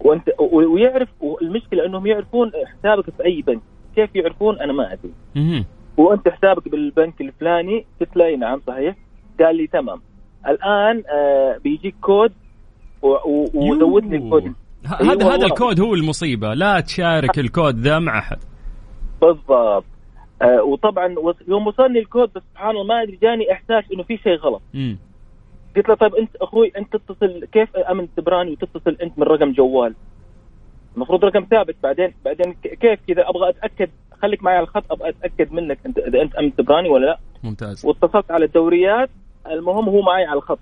وانت 0.00 0.30
ويعرف 0.38 1.08
والمشكلة 1.20 1.86
إنهم 1.86 2.06
يعرفون 2.06 2.52
حسابك 2.66 3.04
في 3.04 3.24
أي 3.24 3.42
بنك. 3.42 3.60
كيف 3.96 4.16
يعرفون؟ 4.16 4.60
أنا 4.60 4.72
ما 4.72 4.92
أدري. 4.92 5.64
وأنت 5.96 6.28
حسابك 6.28 6.68
بالبنك 6.68 7.20
الفلاني؟ 7.20 7.84
قلت 8.00 8.16
له 8.16 8.36
نعم 8.36 8.60
صحيح. 8.66 8.96
قال 9.40 9.56
لي 9.56 9.66
تمام. 9.66 10.00
الآن 10.46 11.02
آه، 11.14 11.58
بيجيك 11.64 11.94
كود 12.00 12.32
وزود 13.54 14.04
لي 14.04 14.16
الكود. 14.16 14.52
هذا 14.86 15.12
هذا 15.12 15.26
والله. 15.26 15.46
الكود 15.46 15.80
هو 15.80 15.94
المصيبة. 15.94 16.54
لا 16.54 16.80
تشارك 16.80 17.38
الكود 17.38 17.78
ذا 17.78 17.98
مع 17.98 18.18
أحد. 18.18 18.38
بالضبط. 19.20 19.84
آه، 20.44 20.62
وطبعا 20.62 21.14
يوم 21.48 21.66
وصلني 21.66 21.98
الكود 21.98 22.30
بس 22.34 22.42
سبحان 22.52 22.70
الله 22.70 22.84
ما 22.84 23.02
أدري 23.02 23.16
جاني 23.16 23.52
إحساس 23.52 23.84
إنه 23.92 24.02
في 24.02 24.16
شيء 24.16 24.36
غلط. 24.36 24.62
قلت 25.76 25.88
له 25.88 25.94
طيب 25.94 26.14
أنت 26.14 26.36
أخوي 26.36 26.72
أنت 26.78 26.96
تتصل 26.96 27.44
كيف 27.52 27.76
أمن 27.76 28.08
سيبراني 28.16 28.52
وتتصل 28.52 28.96
أنت 29.02 29.18
من 29.18 29.24
رقم 29.24 29.52
جوال؟ 29.52 29.94
المفروض 30.96 31.24
رقم 31.24 31.46
ثابت 31.50 31.76
بعدين 31.82 32.14
بعدين 32.24 32.52
كيف 32.62 33.00
كذا؟ 33.08 33.28
أبغى 33.28 33.48
أتأكد 33.48 33.90
خليك 34.22 34.42
معي 34.42 34.56
على 34.56 34.62
الخط 34.62 34.92
أبغى 34.92 35.08
أتأكد 35.08 35.52
منك 35.52 35.78
أنت 35.86 35.98
إذا 35.98 36.22
أنت 36.22 36.34
أمن 36.34 36.52
سيبراني 36.58 36.88
ولا 36.88 37.06
لا. 37.06 37.18
ممتاز. 37.42 37.86
واتصلت 37.86 38.30
على 38.30 38.44
الدوريات 38.44 39.10
المهم 39.46 39.88
هو 39.88 40.02
معي 40.02 40.24
على 40.24 40.36
الخط. 40.36 40.58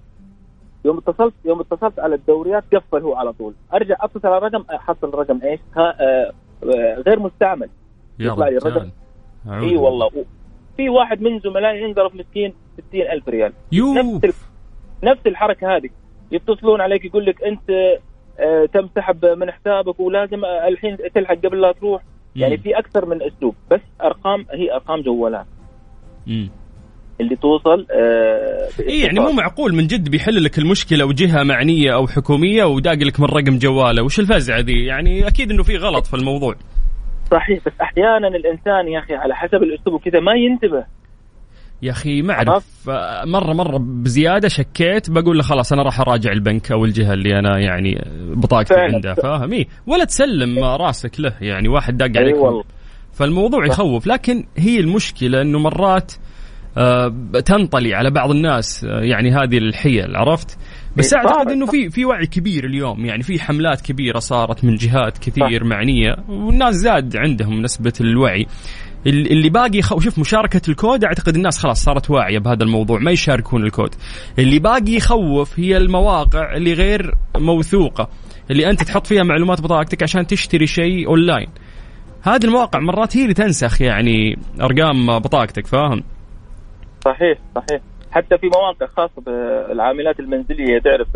يوم 0.84 0.98
اتصلت 0.98 1.34
يوم 1.44 1.60
اتصلت 1.60 1.98
على 1.98 2.14
الدوريات 2.14 2.64
قفل 2.74 3.02
هو 3.02 3.14
على 3.14 3.32
طول. 3.32 3.54
أرجع 3.74 3.96
أتصل 4.00 4.28
على 4.28 4.38
الرقم 4.46 4.64
أحصل 4.74 5.08
الرقم 5.08 5.40
إيش؟ 5.42 5.60
ها 5.76 5.96
آه 6.00 6.32
آه 6.64 7.02
غير 7.06 7.18
مستعمل. 7.18 7.68
يطلع 8.18 8.48
لي 8.48 8.56
الرقم. 8.56 8.90
إي 9.46 9.76
والله. 9.76 10.10
في 10.76 10.88
واحد 10.88 11.22
من 11.22 11.40
زملائي 11.40 11.84
انظرف 11.84 12.14
مسكين 12.14 12.52
60000 12.88 13.28
ريال. 13.28 13.52
يوف. 13.72 13.96
نفس 13.96 14.48
نفس 15.04 15.26
الحركة 15.26 15.76
هذه. 15.76 15.88
يتصلون 16.32 16.80
عليك 16.80 17.04
يقول 17.04 17.26
لك 17.26 17.42
أنت 17.44 17.70
آه، 18.40 18.66
تم 18.74 18.88
سحب 18.96 19.24
من 19.24 19.50
حسابك 19.50 20.00
ولازم 20.00 20.44
آه، 20.44 20.68
الحين 20.68 20.96
تلحق 21.14 21.34
قبل 21.34 21.60
لا 21.60 21.72
تروح. 21.72 22.02
يعني. 22.36 22.56
في 22.58 22.78
أكثر 22.78 23.06
من 23.06 23.22
أسلوب 23.22 23.54
بس 23.70 23.80
أرقام 24.02 24.46
هي 24.50 24.72
أرقام 24.74 25.00
جوالات. 25.00 25.46
مم. 26.26 26.50
اللي 27.20 27.36
توصل 27.36 27.86
آه، 27.90 28.68
إي 28.88 29.00
يعني. 29.00 29.20
مو 29.20 29.32
معقول 29.32 29.74
من 29.74 29.86
جد 29.86 30.10
بيحل 30.10 30.44
لك 30.44 30.58
المشكلة 30.58 31.04
وجهة 31.04 31.42
معنية 31.42 31.94
أو 31.94 32.06
حكومية 32.06 32.64
وداق 32.64 32.94
لك 32.94 33.20
من 33.20 33.26
رقم 33.26 33.58
جواله. 33.58 34.02
وش 34.04 34.20
الفزعه 34.20 34.60
ذي 34.60 34.84
يعني 34.84 35.26
أكيد 35.28 35.50
إنه 35.50 35.62
في 35.62 35.76
غلط 35.76 36.06
في 36.06 36.14
الموضوع. 36.14 36.54
صحيح 37.32 37.58
بس 37.66 37.72
أحيانا 37.80 38.28
الإنسان 38.28 38.88
يا 38.88 38.98
أخي 38.98 39.14
على 39.14 39.34
حسب 39.34 39.62
الأسلوب 39.62 39.94
وكذا 39.94 40.20
ما 40.20 40.32
ينتبه 40.32 40.84
يا 41.82 41.90
أخي 41.90 42.22
ما 42.22 42.32
اعرف 42.32 42.88
مرة 43.26 43.52
مرة 43.52 43.78
بزيادة 43.78 44.48
شكيت 44.48 45.10
بقول 45.10 45.36
له 45.36 45.42
خلاص 45.42 45.72
أنا 45.72 45.82
راح 45.82 46.00
أراجع 46.00 46.32
البنك 46.32 46.72
أو 46.72 46.84
الجهة 46.84 47.12
اللي 47.12 47.38
أنا 47.38 47.58
يعني 47.58 48.04
بطاقتي 48.36 48.74
فعلا. 48.74 48.94
عندها 48.94 49.14
فاهم 49.14 49.52
إيه؟ 49.52 49.66
ولا 49.86 50.04
تسلم 50.04 50.64
راسك 50.64 51.20
له 51.20 51.34
يعني 51.40 51.68
واحد 51.68 51.96
داق 51.96 52.10
اي 52.16 52.22
عليك 52.22 52.36
والله 52.36 52.64
فالموضوع 53.12 53.66
صح. 53.66 53.72
يخوف 53.72 54.06
لكن 54.06 54.44
هي 54.56 54.80
المشكلة 54.80 55.42
إنه 55.42 55.58
مرات 55.58 56.12
آه، 56.78 57.08
تنطلي 57.44 57.94
على 57.94 58.10
بعض 58.10 58.30
الناس 58.30 58.84
آه، 58.84 59.00
يعني 59.00 59.30
هذه 59.30 59.58
الحيل 59.58 60.16
عرفت 60.16 60.58
بس 60.96 61.14
إيه، 61.14 61.20
أعتقد 61.20 61.50
إنه 61.50 61.66
في 61.66 61.90
في 61.90 62.04
وعي 62.04 62.26
كبير 62.26 62.64
اليوم. 62.64 63.04
يعني 63.04 63.22
في 63.22 63.40
حملات 63.40 63.80
كبيرة 63.80 64.18
صارت 64.18 64.64
من 64.64 64.74
جهات 64.74 65.18
كثير 65.18 65.64
معنية 65.64 66.16
والناس 66.28 66.74
زاد 66.74 67.16
عندهم 67.16 67.62
نسبة 67.62 67.92
الوعي. 68.00 68.46
ال- 69.06 69.32
اللي 69.32 69.50
باقي 69.50 69.78
يخ... 69.78 69.98
شوف 69.98 70.18
مشاركة 70.18 70.60
الكود 70.68 71.04
أعتقد 71.04 71.36
الناس 71.36 71.58
خلاص 71.58 71.84
صارت 71.84 72.10
واعية 72.10 72.38
بهذا 72.38 72.62
الموضوع 72.62 72.98
ما 72.98 73.10
يشاركون 73.10 73.64
الكود. 73.64 73.94
اللي 74.38 74.58
باقي 74.58 74.92
يخوف 74.92 75.60
هي 75.60 75.76
المواقع 75.76 76.56
اللي 76.56 76.72
غير 76.72 77.14
موثوقة 77.38 78.08
اللي 78.50 78.70
أنت 78.70 78.82
تحط 78.82 79.06
فيها 79.06 79.22
معلومات 79.22 79.60
بطاقتك 79.60 80.02
عشان 80.02 80.26
تشتري 80.26 80.66
شيء 80.66 81.08
أونلاين. 81.08 81.48
هذه 82.22 82.44
المواقع 82.44 82.78
مرات 82.80 83.16
هي 83.16 83.22
اللي 83.22 83.34
تنسخ 83.34 83.82
يعني 83.82 84.38
أرقام 84.60 85.18
بطاقتك 85.18 85.66
فاهم؟ 85.66 86.02
صحيح 87.04 87.38
صحيح. 87.56 87.80
حتى 88.12 88.38
في 88.38 88.46
مواقع 88.46 88.86
خاصة 88.86 89.22
بالعاملات 89.26 90.20
المنزلية 90.20 90.78
تعرف 90.78 91.08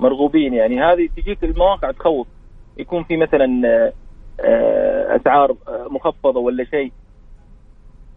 المرغوبين 0.00 0.54
يعني 0.54 0.80
هذه 0.80 1.08
تجيك 1.16 1.44
المواقع 1.44 1.90
تخوف 1.90 2.26
يكون 2.78 3.04
في 3.04 3.16
مثلا 3.16 3.62
آه، 4.40 5.16
أسعار 5.16 5.50
آه، 5.50 5.88
مخفضة 5.90 6.40
ولا 6.40 6.64
شيء 6.64 6.92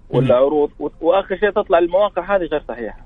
ولا. 0.10 0.36
عروض 0.36 0.72
وآخر 1.02 1.38
شيء 1.38 1.52
تطلع 1.52 1.78
المواقع 1.78 2.36
هذه 2.36 2.44
غير 2.44 2.64
صحيحة. 2.68 3.06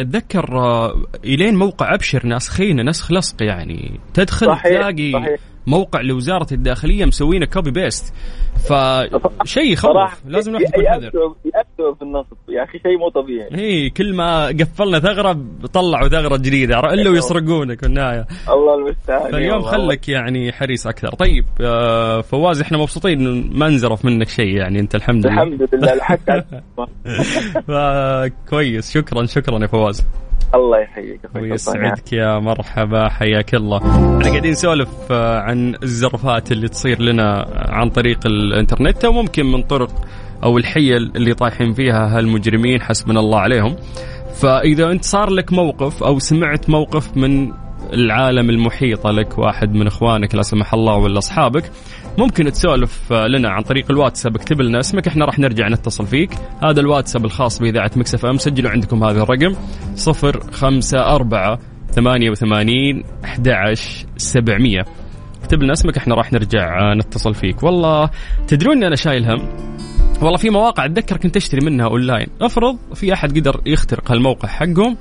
أتذكر 0.00 0.58
آه، 0.58 0.92
إلين 1.24 1.56
موقع 1.56 1.94
أبشر 1.94 2.26
ناسخينه 2.26 2.82
نسخ 2.82 3.12
لصق 3.12 3.42
يعني 3.42 4.00
تدخل 4.14 4.46
صحيح، 4.46 4.62
تلاقي 4.62 5.12
صحيح. 5.12 5.40
موقع 5.66 6.00
لوزارة 6.00 6.46
الداخلية 6.52 7.04
مسوينه 7.04 7.46
copy 7.46 7.70
paste 7.70 8.14
فشيء 8.56 9.72
يخوف 9.72 9.90
صراحة 9.90 10.16
لازم 10.26 10.56
الواحد 10.56 10.74
يكون 10.74 10.86
حذر 10.88 11.34
يبدعوا 11.44 11.94
في 11.94 12.02
النصب 12.02 12.36
يا 12.48 12.64
أخي 12.64 12.78
شيء 12.78 12.98
مو 12.98 13.08
طبيعي. 13.08 13.48
اي 13.54 13.90
كل 13.90 14.14
ما 14.14 14.46
قفلنا 14.46 14.98
ثغرة 14.98 15.38
طلعوا 15.72 16.08
ثغرة 16.08 16.36
جديدة. 16.36 16.78
إلا 16.78 17.10
ويسرقونك 17.10 17.82
والنهايه 17.82 18.26
الله 18.48 18.74
المستعان. 18.74 19.32
فاليوم. 19.32 19.62
خلك 19.62 20.08
يعني 20.08 20.52
حريص 20.52 20.86
أكثر. 20.86 21.08
طيب 21.08 21.44
آه، 21.60 22.20
فواز 22.20 22.60
إحنا 22.60 22.78
مبسوطين 22.78 23.50
ما 23.58 23.66
انزرف 23.66 24.04
منك 24.04 24.28
شيء 24.28 24.56
يعني 24.56 24.80
أنت 24.80 24.94
الحمد 24.94 25.26
لله. 25.26 25.42
الحمد 25.42 25.68
لله 25.74 25.92
الحق 25.92 26.44
كويس. 28.50 28.92
شكرا 28.92 29.26
شكرا 29.26 29.58
يا 29.58 29.66
فواز. 29.66 30.06
الله 30.54 30.78
يحييك 30.78 31.20
ويسعدك 31.34 32.12
يا 32.12 32.38
مرحبا 32.38 33.08
حياك 33.08 33.54
الله. 33.54 33.78
إحنا 33.78 34.30
قاعدين 34.30 34.50
نسولف 34.50 34.88
آه، 35.10 35.38
عن 35.38 35.74
الزرفات 35.82 36.52
اللي 36.52 36.68
تصير 36.68 37.02
لنا 37.02 37.46
عن 37.54 37.90
طريق 37.90 38.26
الإنترنت. 38.26 39.04
أو 39.04 39.12
ممكن 39.12 39.46
من 39.46 39.62
طرق 39.62 39.90
أو 40.44 40.58
الحيل 40.58 41.12
اللي 41.16 41.34
طايحين 41.34 41.72
فيها 41.72 42.18
هالمجرمين 42.18 42.82
حسبنا 42.82 43.20
الله 43.20 43.38
عليهم. 43.38 43.76
فإذا 44.34 44.90
أنت 44.90 45.04
صار 45.04 45.30
لك 45.30 45.52
موقف 45.52 46.02
أو 46.02 46.18
سمعت 46.18 46.70
موقف 46.70 47.16
من 47.16 47.52
العالم 47.92 48.50
المحيطة 48.50 49.10
لك 49.10 49.38
واحد 49.38 49.74
من 49.74 49.86
إخوانك 49.86 50.34
لا 50.34 50.42
سمح 50.42 50.74
الله 50.74 50.96
ولا 50.96 51.18
أصحابك 51.18 51.70
ممكن 52.18 52.52
تسولف 52.52 53.12
آه، 53.12 53.26
لنا 53.26 53.48
عن 53.48 53.62
طريق 53.62 53.90
الواتساب. 53.90 54.36
اكتب 54.36 54.60
لنا 54.60 54.80
اسمك 54.80 55.08
إحنا 55.08 55.24
راح 55.24 55.38
نرجع 55.38 55.68
نتصل 55.68 56.06
فيك. 56.06 56.30
هذا 56.64 56.80
الواتساب 56.80 57.24
الخاص 57.24 57.58
بإذاعة 57.58 57.90
Mix 57.96 58.26
FM. 58.26 58.36
سجلوا 58.36 58.70
عندكم 58.70 59.04
هذا 59.04 59.22
الرقم 59.22 59.54
054 59.96 61.58
88 61.94 63.04
11 63.24 64.06
700 64.16 64.84
اكتب 65.42 65.62
لنا 65.62 65.72
اسمك 65.72 65.96
إحنا 65.96 66.14
راح 66.14 66.32
نرجع 66.32 66.90
آه، 66.90 66.94
نتصل 66.94 67.34
فيك. 67.34 67.62
والله 67.62 68.10
تدرون 68.48 68.76
اني 68.76 68.86
أنا 68.86 68.96
شايل 68.96 69.30
هم؟ 69.30 69.48
والله 70.22 70.36
في 70.36 70.50
مواقع 70.50 70.84
أتذكر 70.84 71.16
كنت 71.16 71.36
أشتري 71.36 71.66
منها 71.66 71.86
أونلاين. 71.86 72.26
افرض 72.40 72.78
في 72.94 73.12
أحد 73.12 73.38
قدر 73.38 73.60
يخترق 73.66 74.10
هالموقع 74.12 74.48
حقهم 74.48 74.96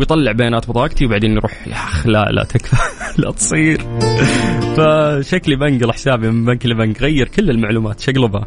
ويطلع 0.00 0.32
بيانات 0.32 0.68
بطاقتي 0.68 1.06
وبعدين 1.06 1.32
يروح 1.32 1.68
يا 1.68 1.74
اخ 1.74 2.06
لا 2.06 2.28
لا 2.32 2.44
تكفى 2.44 2.76
لا 3.22 3.30
تصير. 3.30 3.80
فشكلي 4.76 5.56
بنقل 5.56 5.92
حسابي 5.92 6.30
من 6.30 6.44
بنك 6.44 6.66
لبنك 6.66 7.02
غير 7.02 7.28
كل 7.28 7.50
المعلومات 7.50 8.00
شقلبها 8.00 8.46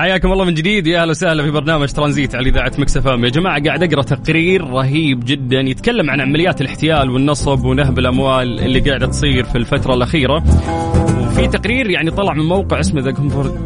حياكم 0.00 0.32
الله 0.32 0.44
من 0.44 0.54
جديد. 0.54 0.86
يا 0.86 1.02
أهلا 1.02 1.10
وسهلا 1.10 1.42
في 1.42 1.50
برنامج 1.50 1.88
ترانزيت 1.88 2.34
على 2.34 2.48
إذاعة 2.48 2.72
Mix 2.78 2.96
FM. 2.96 3.24
يا 3.24 3.30
جماعة 3.30 3.62
قاعد 3.64 3.82
أقرأ 3.82 4.02
تقرير 4.02 4.64
رهيب 4.70 5.24
جدا 5.24 5.60
يتكلم 5.60 6.10
عن 6.10 6.20
عمليات 6.20 6.60
الاحتيال 6.60 7.10
والنصب 7.10 7.64
ونهب 7.64 7.98
الأموال 7.98 8.60
اللي 8.60 8.80
قاعدة 8.80 9.06
تصير 9.06 9.44
في 9.44 9.58
الفترة 9.58 9.94
الأخيرة. 9.94 10.44
وفي 11.20 11.46
تقرير 11.46 11.90
يعني 11.90 12.10
طلع 12.10 12.34
من 12.34 12.44
موقع 12.44 12.80
اسمه 12.80 13.00
The 13.00 13.10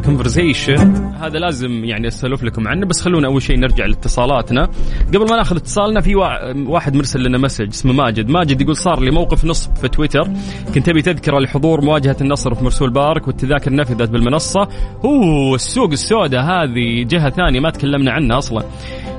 Conversation 0.04 0.94
هذا 1.20 1.38
لازم 1.38 1.84
يعني 1.84 2.08
اسولف 2.08 2.42
لكم 2.44 2.68
عنه 2.68 2.86
بس 2.86 3.00
خلونا 3.00 3.26
أول 3.28 3.42
شيء 3.42 3.58
نرجع 3.58 3.86
لاتصالاتنا. 3.86 4.68
قبل 5.08 5.30
ما 5.30 5.36
ناخذ 5.36 5.56
اتصالنا 5.56 6.00
في 6.00 6.14
وا- 6.14 6.68
واحد 6.68 6.96
مرسل 6.96 7.22
لنا 7.22 7.38
message 7.38 7.68
اسمه 7.68 7.92
ماجد. 7.92 8.28
ماجد 8.28 8.60
يقول 8.60 8.76
صار 8.76 9.00
لي 9.00 9.10
موقف 9.10 9.44
نصب 9.44 9.76
في 9.76 9.88
تويتر. 9.88 10.28
كنت 10.74 10.88
أبي 10.88 11.02
تذكرة 11.02 11.38
لحضور 11.38 11.80
مواجهة 11.84 12.16
النصر 12.20 12.54
في 12.54 12.64
مرسول 12.64 12.90
بارك 12.90 13.26
والتذاكر 13.26 13.72
نفذت 13.74 14.10
بالمنصة. 14.10 14.68
هو 15.04 15.54
السوق 15.54 15.90
السوداء. 15.90 16.23
هذه 16.32 17.04
جهة 17.04 17.30
ثانية 17.30 17.60
ما 17.60 17.70
تكلمنا 17.70 18.12
عنها 18.12 18.38
أصلا. 18.38 18.64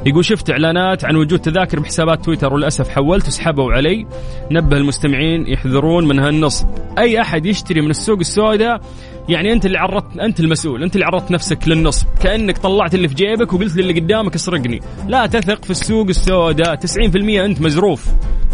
يقول 0.05 0.25
شفت 0.25 0.51
إعلانات 0.51 1.05
عن 1.05 1.15
وجود 1.15 1.39
تذاكر 1.39 1.79
بحسابات 1.79 2.25
تويتر 2.25 2.53
وللأسف 2.53 2.89
حولت 2.89 3.27
وسحبوا 3.27 3.73
علي. 3.73 4.05
نبه 4.51 4.77
المستمعين 4.77 5.47
يحذرون 5.47 6.07
من 6.07 6.19
هالنصب 6.19 6.67
أي 6.97 7.21
أحد 7.21 7.45
يشتري 7.45 7.81
من 7.81 7.89
السوق 7.89 8.19
السوداء 8.19 8.81
يعني 9.29 9.53
أنت 9.53 9.65
اللي 9.65 9.77
عرضت 9.77 10.17
أنت 10.17 10.39
المسؤول 10.39 10.83
أنت 10.83 10.95
اللي 10.95 11.05
عرضت 11.05 11.31
نفسك 11.31 11.67
للنصب 11.67 12.07
كأنك 12.23 12.57
طلعت 12.57 12.95
اللي 12.95 13.07
في 13.07 13.15
جيبك 13.15 13.53
وقلت 13.53 13.77
للي 13.77 13.99
قدامك 13.99 14.35
اسرقني. 14.35 14.79
لا 15.07 15.25
تثق 15.25 15.63
في 15.63 15.71
السوق 15.71 16.07
السوداء. 16.07 16.75
90% 16.75 17.45
أنت 17.45 17.61
مزروف. 17.61 18.07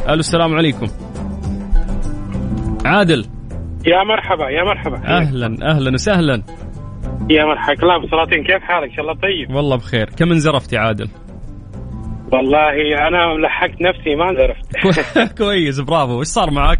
ألو 0.09 0.19
السلام 0.19 0.53
عليكم. 0.53 0.87
عادل. 2.85 3.25
يا 3.85 4.03
مرحبا 4.03 4.49
يا 4.49 4.63
مرحبا. 4.63 5.07
أهلا 5.07 5.71
أهلا 5.71 5.93
وسهلا. 5.93 6.43
يا 7.29 7.45
مرحبا. 7.45 7.83
الله 7.83 8.07
سلاطين 8.09 8.43
كيف 8.43 8.63
حالك؟ 8.63 8.89
إن 8.89 8.95
شاء 8.95 9.01
الله 9.01 9.13
طيب. 9.13 9.51
والله 9.55 9.75
بخير. 9.77 10.09
كم 10.09 10.31
انزرفت 10.31 10.73
يا 10.73 10.79
عادل؟ 10.79 11.09
والله 12.31 12.69
أنا 13.07 13.33
لحقت 13.47 13.81
نفسي 13.81 14.15
ما 14.15 14.29
انزرفت. 14.29 14.65
كويس 15.37 15.79
برافو. 15.79 16.19
إيش 16.19 16.27
صار 16.27 16.51
معك؟ 16.51 16.79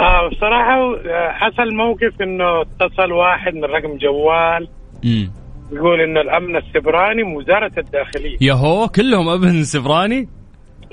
آه 0.00 0.28
بصراحة 0.28 0.94
آه، 0.96 1.32
حصل 1.32 1.74
موقف 1.74 2.22
إنه 2.22 2.60
اتصل 2.62 3.12
واحد 3.12 3.54
من 3.54 3.64
رقم 3.64 3.96
جوال 3.98 4.68
امم 5.04 5.30
يقول 5.72 6.00
إنه 6.00 6.20
الأمن 6.20 6.56
السبراني 6.56 7.22
من 7.22 7.36
وزارة 7.36 7.72
الداخلية. 7.78 8.36
يهو 8.40 8.88
كلهم 8.88 9.28
ابن 9.28 9.62
سفراني 9.64 10.28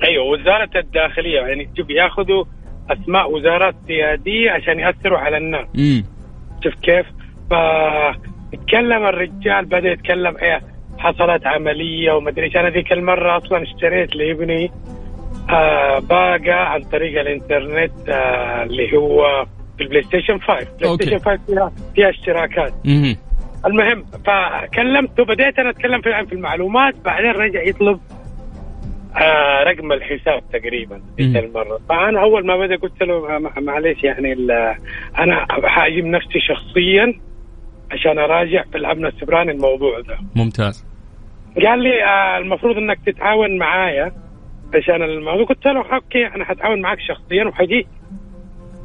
أيوه 0.04 0.26
وزارة 0.26 0.70
الداخلية. 0.76 1.40
يعني 1.40 1.70
شوف 1.78 1.90
ياخذوا 1.90 2.44
أسماء 2.90 3.32
وزارات 3.32 3.76
سيادية 3.88 4.52
عشان 4.52 4.80
يأثروا 4.80 5.18
على 5.20 5.38
الناس. 5.38 5.68
امم 5.76 6.04
شوف 6.64 6.74
كيف؟ 6.74 7.06
فاتكلم 7.54 9.06
الرجال 9.06 9.66
بدأ 9.66 9.92
يتكلم 9.92 10.38
إيه 10.38 10.62
حصلت 10.98 11.48
عملية 11.48 12.12
ومدري 12.12 12.46
إيش. 12.46 12.56
أنا 12.56 12.70
ذيك 12.70 12.94
المرة 12.94 13.38
أصلا 13.38 13.64
اشتريت 13.64 14.16
لابني 14.16 14.72
آه 15.50 16.00
باقة 16.00 16.54
عن 16.54 16.82
طريق 16.82 17.20
الإنترنت 17.20 18.10
آه 18.10 18.64
اللي 18.64 18.98
هو 18.98 19.46
في 19.78 19.84
ال 19.84 20.04
PlayStation 20.04 20.40
5 20.40 20.68
PlayStation 20.80 21.20
5 21.20 21.40
فيها 21.48 21.72
فيها 21.96 22.10
اشتراكات. 22.10 22.74
امم 22.86 23.16
المهم 23.66 24.06
فكلمته 24.26 25.26
بديت 25.26 25.60
أنا 25.60 25.70
أتكلم 25.70 26.02
في 26.02 26.26
في 26.26 26.34
المعلومات 26.34 26.96
بعدين 27.06 27.32
رجع 27.32 27.62
يطلب 27.64 28.00
آه 29.18 29.64
رقم 29.64 29.92
الحساب 29.92 30.44
تقريبا 30.54 31.02
مم. 31.20 31.38
المرة. 31.38 31.80
فأنا 31.90 32.22
أول 32.22 32.46
ما 32.46 32.58
بدأ 32.58 32.76
قلت 32.76 33.04
له 33.04 33.40
مع- 33.40 33.60
معليش 33.60 34.04
يعني 34.04 34.34
أنا 35.20 35.46
حاجيب 35.64 36.06
نفسي 36.06 36.40
شخصيا. 36.40 37.14
عشان 37.94 38.20
أراجع 38.20 38.64
في 38.72 38.78
الأمن 38.78 39.06
السبراني 39.06 39.52
الموضوع 39.52 40.00
ده. 40.00 40.18
ممتاز. 40.36 40.86
قال 41.66 41.80
لي 41.84 42.04
آه 42.04 42.38
المفروض 42.38 42.78
إنك 42.78 43.00
تتعاون 43.06 43.58
معايا 43.58 44.12
عشان 44.76 45.02
الموضوع. 45.04 45.46
قلت 45.46 45.66
له 45.66 45.94
أوكي 45.96 46.28
أنا 46.28 46.46
حتعاون 46.46 46.82
معك 46.82 47.00
شخصيا 47.00 47.44
وحجيك. 47.46 47.88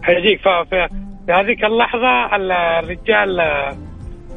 حجيك 0.02 0.40
ف- 0.40 0.48
ف- 0.48 0.74
في 1.26 1.32
هذيك 1.32 1.64
اللحظة 1.64 2.36
ال- 2.36 2.52
الرجال 2.52 3.40
آه، 3.40 3.76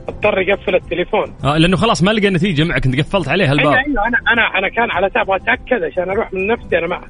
اضطر 0.08 0.40
يقفل 0.42 0.76
التليفون. 0.76 1.36
آه 1.44 1.58
لأنه 1.58 1.78
خلاص 1.78 2.04
ما 2.04 2.12
لقى 2.12 2.30
نتيجة 2.30 2.64
معك 2.64 2.86
أنت 2.86 3.00
قفلت 3.00 3.28
عليه 3.28 3.44
أيوه 3.44 3.54
هالباب 3.54 3.74
أيوه 3.74 4.08
أنا 4.08 4.18
أنا 4.34 4.42
أنا 4.42 4.70
كان 4.70 4.92
على 4.92 5.08
أساس 5.08 5.18
أبغى 5.18 5.36
اتاكد 5.36 5.84
عشان 5.84 6.10
أروح 6.10 6.34
من 6.34 6.48
نفسي 6.48 6.78
أنا 6.78 6.88
ما 6.88 7.02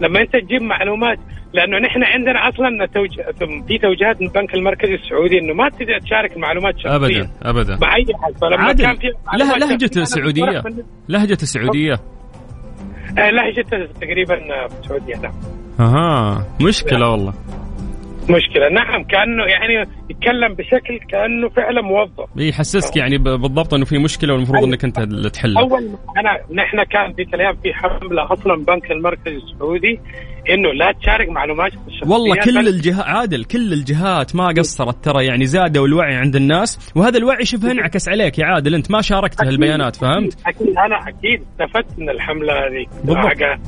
لما 0.00 0.20
أنت 0.20 0.32
تجيب 0.32 0.62
معلومات 0.62 1.18
لأنه 1.52 1.78
نحن 1.78 2.04
عندنا 2.04 2.48
أصلا 2.48 2.86
توج... 2.94 3.20
في 3.68 3.78
توجيهات 3.78 4.20
من 4.20 4.26
البنك 4.26 4.54
المركزي 4.54 4.94
السعودي 4.94 5.38
إنه 5.38 5.54
ما 5.54 5.68
تقدر 5.68 5.98
تشارك 5.98 6.36
معلومات 6.36 6.74
شخصية. 6.78 6.96
ابدا 6.96 7.30
ابدا. 7.42 7.78
مع 7.82 7.96
اي 7.96 8.04
احد 8.14 8.34
فلما 8.40 8.72
كان 8.72 8.96
في 8.96 9.06
لها 9.38 9.58
لهجة 9.58 9.90
السعودية. 9.96 10.62
لهجة 11.08 11.38
السعودية. 11.42 11.92
آه، 13.18 13.30
لهجته 13.30 13.92
تقريبا 14.00 14.34
آه، 14.34 14.66
في 14.66 14.80
السعوديه 14.80 15.14
نعم. 15.22 15.32
أها 15.80 16.46
مشكلة 16.60 17.10
والله. 17.10 17.32
مشكلة. 18.30 18.68
نعم 18.68 19.04
كأنه 19.04 19.44
يعني 19.44 19.90
يتكلم 20.10 20.54
بشكل 20.54 20.98
كأنه 21.08 21.48
فعلا 21.48 21.82
موظف. 21.82 22.28
يحسسك 22.36 22.96
يعني 22.96 23.18
بالضبط 23.18 23.74
إنه 23.74 23.84
في 23.84 23.98
مشكلة 23.98 24.32
والمفروض 24.32 24.64
إنك 24.64 24.84
أنت 24.84 24.98
اللي 24.98 25.30
تحلها. 25.30 25.62
أول 25.62 25.84
ما 25.84 25.98
انا 26.20 26.62
نحن 26.62 26.82
كان 26.82 27.12
ذيك 27.12 27.34
الأيام 27.34 27.56
في 27.62 27.74
حملة 27.74 28.32
أصلا 28.32 28.64
بنك 28.64 28.90
المركزي 28.90 29.36
السعودي 29.36 30.00
إنه 30.50 30.72
لا 30.72 30.92
تشارك 30.92 31.28
معلومات 31.28 31.72
الشخصيه 31.88 32.12
والله 32.12 32.36
كل 32.36 32.68
الجهات 32.68 33.04
عادل 33.04 33.44
كل 33.44 33.72
الجهات 33.72 34.36
ما 34.36 34.48
قصرت 34.58 35.04
ترى 35.04 35.26
يعني 35.26 35.46
زادوا 35.46 35.86
الوعي 35.86 36.14
عند 36.14 36.36
الناس 36.36 36.92
وهذا 36.96 37.18
الوعي 37.18 37.44
شبه 37.44 37.70
انعكس 37.70 38.08
عليك 38.08 38.38
يا 38.38 38.46
عادل 38.46 38.74
أنت 38.74 38.90
ما 38.90 39.00
شاركت 39.00 39.42
هالبيانات 39.44 39.96
فهمت؟ 39.96 40.38
أكيد 40.46 40.68
أنا 40.68 41.08
أكيد 41.08 41.42
استفدت 41.60 41.98
من 41.98 42.10
الحملة 42.10 42.52
هذه. 42.52 42.86
بالضبط. 43.04 43.60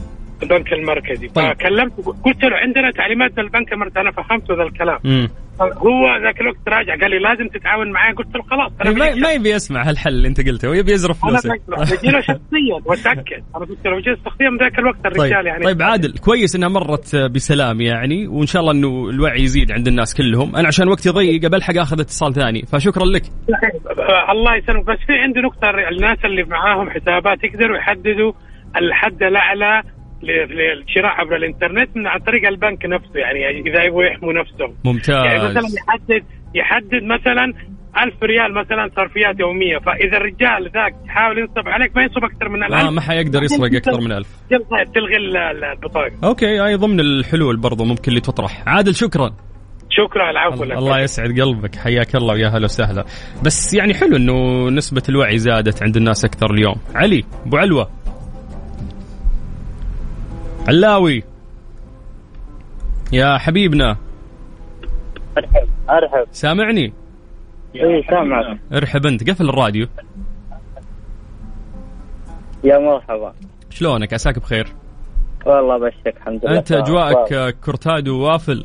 البنك 0.43 0.73
المركزي. 0.73 1.29
طيب. 1.29 1.53
فكلمت 1.53 1.93
قلت 2.25 2.45
له 2.45 2.57
عندنا 2.57 2.91
تعليمات 2.91 3.39
من 3.39 3.45
البنك 3.45 3.73
المركزي. 3.73 4.01
أنا 4.01 4.11
فهمته 4.11 4.55
ذا 4.55 4.63
الكلام. 4.63 4.99
امم 5.05 5.29
هو 5.61 6.17
ذاك 6.25 6.41
الوقت 6.41 6.69
راجع 6.69 6.97
قال 7.01 7.11
لي 7.11 7.19
لازم 7.19 7.49
تتعاون 7.49 7.93
معي 7.93 8.13
قلت 8.13 8.37
له 8.37 8.43
خلاص 8.43 8.73
أنا 8.81 8.91
ما, 8.91 9.11
بدي 9.11 9.21
ما 9.21 9.33
يبي 9.33 9.51
يسمع 9.51 9.83
هالحل 9.89 10.11
اللي 10.11 10.29
أنت 10.29 10.49
قلته 10.49 10.69
ويبي 10.71 10.93
يزرف 10.93 11.25
أنا 11.25 11.39
فلوسك 11.41 11.61
بجي 11.69 12.11
له 12.11 12.21
شخصيا 12.31 12.81
وأتأكد. 12.85 13.43
أنا 13.57 13.65
قلت 13.65 13.87
له 13.87 14.01
شخصيا 14.25 14.51
ذاك 14.61 14.79
الوقت 14.79 15.07
الرجال 15.07 15.31
طيب 15.37 15.47
يعني. 15.47 15.65
طيب 15.65 15.83
عادل 15.83 16.19
كويس 16.19 16.57
إنها 16.57 16.69
مرت 16.69 17.17
بسلام 17.17 17.81
يعني 17.81 18.27
وإن 18.27 18.47
شاء 18.47 18.63
الله 18.63 18.73
إنه 18.73 19.09
الوعي 19.11 19.43
يزيد 19.43 19.73
عند 19.73 19.89
الناس 19.89 20.15
كلهم. 20.15 20.57
أنا 20.57 20.69
عشان 20.69 20.89
وقتي 20.89 21.11
ضيق 21.11 21.47
بلحق 21.51 21.77
آخذ 21.77 22.01
اتصال 22.01 22.35
ثاني. 22.35 22.63
فشكرا 22.63 23.05
لك. 23.05 23.23
الله 24.31 24.57
يسلمك. 24.57 24.85
بس 24.87 24.99
في 25.07 25.13
عندي 25.13 25.41
نقطة 25.41 25.71
الناس 25.71 26.19
اللي 26.25 26.43
معاهم 26.45 26.91
حسابات 26.91 27.45
يقدروا 27.45 27.77
يحددوا 27.77 28.33
الحد 28.77 29.23
الأعلى 29.23 29.83
ل- 29.83 30.00
للشراء 30.23 31.13
عبر 31.21 31.37
الإنترنت 31.37 31.97
من 31.97 32.07
عن 32.07 32.19
طريق 32.21 32.49
البنك 32.49 32.87
نفسه 32.87 33.19
يعني 33.21 33.71
إذا 33.71 33.85
يبغوا 33.85 34.05
يحموا 34.05 34.33
نفسهم. 34.33 34.75
يعني 35.09 35.39
مثلا 35.39 35.63
ممتاز 35.63 35.77
يحدد 35.79 36.25
يحدد 36.55 37.03
مثلا 37.03 37.45
ألف 38.05 38.23
ريال 38.23 38.55
مثلا 38.55 38.91
صرفيات 38.97 39.41
يومية 39.41 39.79
فإذا 39.79 40.17
الرجال 40.17 40.71
ذاك 40.75 40.95
يحاول 41.07 41.39
ينصب 41.39 41.69
عليك 41.69 41.97
ما 41.97 42.03
ينصب 42.03 42.25
أكثر 42.25 42.49
من 42.49 42.65
الألف 42.65 42.91
ما 42.91 43.01
حيقدر 43.01 43.43
يسرق 43.43 43.75
أكثر 43.75 44.01
من 44.01 44.13
ألف. 44.13 44.29
تلغي 44.51 44.85
تلغي 44.95 45.17
ال- 45.17 45.37
ال- 45.37 45.65
البطاقة. 45.65 46.13
أوكي 46.25 46.59
هاي 46.59 46.75
ضمن 46.75 47.01
الحلول 47.01 47.57
برضو 47.57 47.85
ممكن 47.85 48.09
اللي 48.09 48.21
تطرح. 48.21 48.63
عادل 48.67 48.95
شكرا. 48.95 49.31
شكرا 49.91 50.31
العفو 50.31 50.65
لك. 50.65 50.77
الله 50.79 51.01
يسعد 51.01 51.41
قلبك. 51.41 51.77
حياك 51.77 52.15
الله 52.17 52.35
ويا 52.35 52.49
هلا 52.49 52.65
وسهلا. 52.65 53.05
بس 53.45 53.75
يعني 53.75 53.95
حلو 53.95 54.17
إنه 54.17 54.69
نسبة 54.71 55.03
الوعي 55.09 55.39
زادت 55.39 55.83
عند 55.83 55.97
الناس 55.97 56.25
أكثر 56.25 56.51
اليوم. 56.51 56.75
علي 56.95 57.25
أبو 57.47 57.57
علوة. 57.57 57.91
علاوي. 60.69 61.23
يا 63.13 63.39
حبيبنا. 63.39 63.97
أرحب. 65.39 65.69
أرحب. 65.91 66.27
سامعني؟ 66.33 66.93
اي 67.75 68.03
سامعك. 68.11 68.59
ارحب 68.73 69.07
أنت. 69.07 69.31
قفل 69.31 69.49
الراديو. 69.49 69.87
يا 72.65 72.79
مرحبا. 72.79 73.33
شلونك؟ 73.71 74.15
عساك 74.15 74.39
بخير. 74.39 74.67
والله 75.47 75.79
بشك 75.79 76.17
الحمد 76.17 76.45
لله. 76.45 76.59
أنت 76.59 76.73
أجواءك 76.73 77.57
كورتادو 77.65 78.19
وافل 78.19 78.65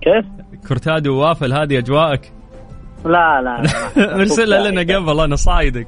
كيف؟ 0.00 0.26
كورتادو 0.68 1.16
وافل 1.16 1.52
هذه 1.52 1.78
أجواءك؟ 1.78 2.32
لا 3.04 3.42
لا 3.42 3.62
لا. 3.62 4.14
ارسلها 4.20 4.70
لنا 4.70 4.96
قبل 4.96 5.20
أنا 5.20 5.36
صايدك. 5.36 5.86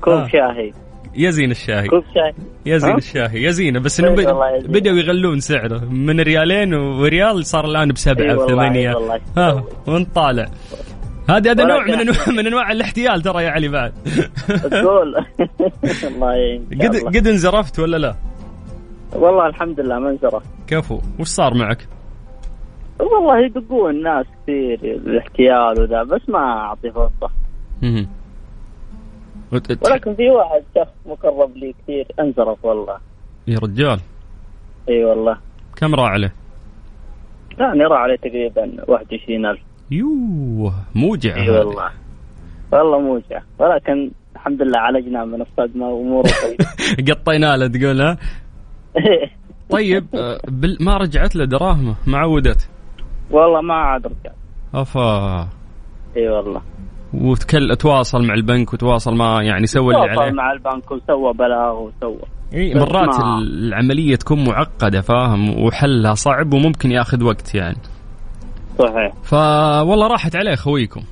كوب 0.00 0.14
آه. 0.14 0.83
شاهي 1.16 1.24
يزين 1.28 1.50
الشاهي 1.50 1.88
كوب 1.88 2.04
شاي 2.14 2.32
يزين 2.66 2.90
ها؟ 2.92 2.96
الشاهي 2.98 3.44
يزينه 3.44 3.80
بس 3.80 4.00
انه 4.00 4.08
إي 4.10 4.14
بد- 4.16 4.26
والله 4.26 4.56
يزين. 4.56 4.72
بدأوا 4.72 4.96
يغلون 4.96 5.40
سعره 5.40 5.78
من 5.84 6.20
ريالين 6.20 6.74
وريال 6.74 7.46
صار 7.46 7.64
الآن 7.64 7.88
بسبعة 7.88 8.28
والله، 8.28 8.44
وثمانيه 8.44 8.94
والله. 8.94 9.20
ها 9.36 9.64
وانت 9.86 10.14
طالع 10.14 10.46
هذا 11.30 11.50
هذا 11.50 11.64
نوع 11.64 11.84
من. 11.84 11.92
انواع 11.94 12.28
من 12.28 12.46
أنواع 12.46 12.72
الاحتيال 12.72 13.22
ترى 13.22 13.44
يا 13.44 13.50
علي 13.50 13.68
بعد 13.68 13.92
تقول 14.70 15.02
الله 15.08 15.26
قد. 16.82 17.16
قد 17.16 17.26
انزرفت 17.26 17.78
ولا 17.78 17.96
لا؟ 17.96 18.14
والله 19.12 19.46
الحمد 19.46 19.80
لله 19.80 19.98
ما 19.98 20.10
انزرف 20.10 20.42
كفو 20.66 21.00
وش 21.20 21.26
صار 21.26 21.54
معك؟ 21.54 21.88
والله 23.00 23.44
يدقون 23.46 24.02
ناس 24.02 24.26
كثير 24.42 24.78
الاحتيال 24.82 25.80
وذا 25.82 26.02
بس 26.02 26.28
ما 26.28 26.38
أعطي 26.38 26.90
فرصة 26.90 27.30
ولكن 29.84 30.14
في 30.14 30.30
واحد 30.30 30.62
شخص 30.74 30.92
مقرب 31.06 31.56
لي 31.56 31.74
كثير 31.82 32.06
انزرف 32.20 32.64
والله. 32.64 32.96
يا 33.46 33.58
رجال. 33.58 34.00
إي 34.88 35.04
والله. 35.04 35.38
كم 35.76 35.94
راح 35.94 36.10
عليه؟ 36.10 36.32
لا 37.58 37.74
نرى 37.74 37.94
عليه 37.94 38.16
تقريبا 38.16 38.84
21000 38.88 39.58
يوه 39.90 40.74
موجع 40.94 41.36
إي. 41.36 41.50
والله. 41.50 41.90
والله 42.72 43.00
موجع. 43.00 43.42
ولكن 43.58 44.10
الحمد 44.34 44.62
لله 44.62 44.78
عالجنا 44.78 45.24
من 45.24 45.42
الصدمه 45.42 45.88
واموره 45.88 46.28
طيبه 46.44 47.12
قطينا 47.14 47.56
له 47.56 47.66
تقول 47.66 48.00
ها؟ 48.00 48.18
طيب 49.70 50.06
آه، 50.14 50.40
ما 50.80 50.96
رجعت 50.96 51.36
له 51.36 51.44
دراهمه 51.44 51.94
ما 52.06 52.18
عودت؟ 52.18 52.68
والله 53.30 53.60
ما 53.60 53.74
عاد 53.74 54.06
رجع. 54.06 54.32
أفا. 54.74 55.48
إي 56.16 56.28
والله. 56.28 56.62
وتكل 57.22 57.76
تواصل 57.76 58.26
مع 58.26 58.34
البنك 58.34 58.72
وتواصل 58.72 59.14
مع 59.14 59.42
يعني 59.42 59.66
سوى 59.66 59.94
اللي 59.94 60.06
تواصل 60.06 60.22
عليه. 60.22 60.32
مع 60.32 60.52
البنك 60.52 60.90
وسوى 60.90 61.32
بلاغ 61.32 61.72
وسوى. 61.82 62.18
بس 62.74 62.76
مرات 62.76 63.20
ما- 63.20 63.38
العملية 63.38 64.16
تكون 64.16 64.44
معقدة 64.44 65.00
فاهم؟ 65.00 65.64
وحلها 65.64 66.14
صعب 66.14 66.52
وممكن 66.54 66.90
ياخذ 66.90 67.24
وقت 67.24 67.54
يعني. 67.54 67.76
صحيح. 68.78 69.12
فوالله 69.22 70.06
راحت 70.06 70.36
عليه 70.36 70.54
خويكم 70.54 71.02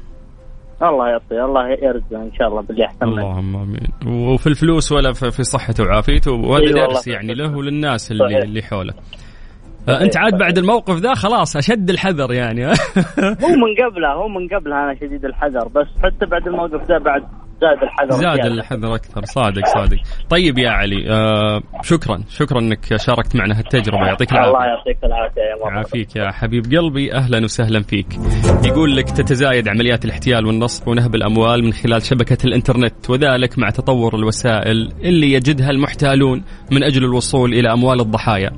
الله 0.83 1.09
يعطي 1.09 1.44
الله 1.44 1.69
يرزقه 1.69 2.23
إن 2.23 2.31
شاء 2.38 2.48
الله 2.48 2.63
باللي 2.63 2.85
احسن 2.87 3.05
اللهم 3.05 3.57
آمين. 3.57 3.88
وفي 4.07 4.46
الفلوس 4.46 4.92
ولا 4.92 5.13
في 5.13 5.44
صحته 5.44 5.85
وعافيته 5.85 6.33
وهذا. 6.33 6.73
درس 6.73 7.09
يعني 7.09 7.35
له. 7.35 7.57
وللناس 7.57 8.11
اللي 8.13 8.25
صحيح. 8.25 8.38
اللي 8.42 8.63
حوله. 8.63 8.94
انت 9.89 10.17
عاد 10.17 10.39
بعد 10.39 10.59
الموقف 10.59 10.97
ذا 10.97 11.15
خلاص 11.15 11.57
أشد 11.57 11.91
الحذر 11.91 12.33
يعني. 12.33 12.67
هو 13.45 13.49
من 13.49 13.73
قبله 13.85 14.13
هو 14.13 14.29
من 14.29 14.49
قبله 14.49 14.85
أنا 14.85 14.95
شديد 14.95 15.25
الحذر 15.25 15.69
بس 15.69 15.87
حتى 16.03 16.27
بعد 16.27 16.47
الموقف 16.47 16.89
ذا 16.89 16.99
بعد 16.99 17.23
زاد 17.63 17.83
الحذر 17.83 18.11
زاد 18.11 18.35
زيادة. 18.35 18.55
الحذر 18.55 18.95
أكثر. 18.95 19.25
صادق 19.25 19.67
صادق. 19.67 19.99
طيب 20.31 20.59
يا 20.59 20.71
علي 20.71 21.11
آه 21.11 21.61
شكرا 21.83 22.23
شكرا 22.29 22.61
إنك 22.61 22.97
شاركت 22.97 23.37
معنا 23.37 23.59
هالتجربة. 23.59 24.07
يعطيك 24.07 24.33
العافية. 24.33 24.51
الله 24.51 24.65
يعطيك 24.65 25.05
العافية 25.05 25.41
يا 25.41 25.55
مرحبا 25.55 25.75
يعافيك 25.75 26.17
يا 26.17 26.31
حبيب 26.31 26.65
قلبي. 26.65 27.15
أهلا 27.15 27.45
وسهلا 27.45 27.83
فيك. 27.83 28.07
يقول 28.65 28.97
لك 28.97 29.11
تتزايد 29.11 29.69
عمليات 29.69 30.05
الاحتيال 30.05 30.47
والنصب 30.47 30.89
ونهب 30.89 31.15
الأموال 31.15 31.65
من 31.65 31.73
خلال 31.73 32.03
شبكة 32.03 32.39
الإنترنت 32.45 33.11
وذلك 33.11 33.59
مع 33.59 33.71
تطور 33.71 34.15
الوسائل 34.15 34.93
اللي 35.05 35.33
يجدها 35.33 35.71
المحتالون 35.71 36.45
من 36.71 36.85
أجل 36.85 37.05
الوصول 37.05 37.55
إلى 37.55 37.73
أموال 37.73 38.01
الضحايا. 38.01 38.51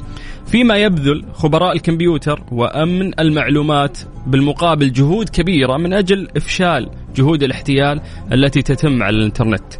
فيما 0.46 0.76
يبذل 0.76 1.24
خبراء 1.32 1.72
الكمبيوتر 1.72 2.42
وأمن 2.52 3.20
المعلومات 3.20 3.98
بالمقابل 4.26 4.92
جهود 4.92 5.28
كبيرة 5.28 5.76
من 5.76 5.92
أجل 5.92 6.28
إفشال 6.36 6.90
جهود 7.16 7.42
الاحتيال 7.42 8.00
التي 8.32 8.62
تتم 8.62 9.02
على 9.02 9.16
الإنترنت. 9.16 9.72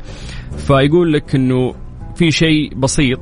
فيقول 0.57 1.13
لك 1.13 1.35
إنه 1.35 1.75
في 2.17 2.31
شيء 2.31 2.75
بسيط 2.75 3.21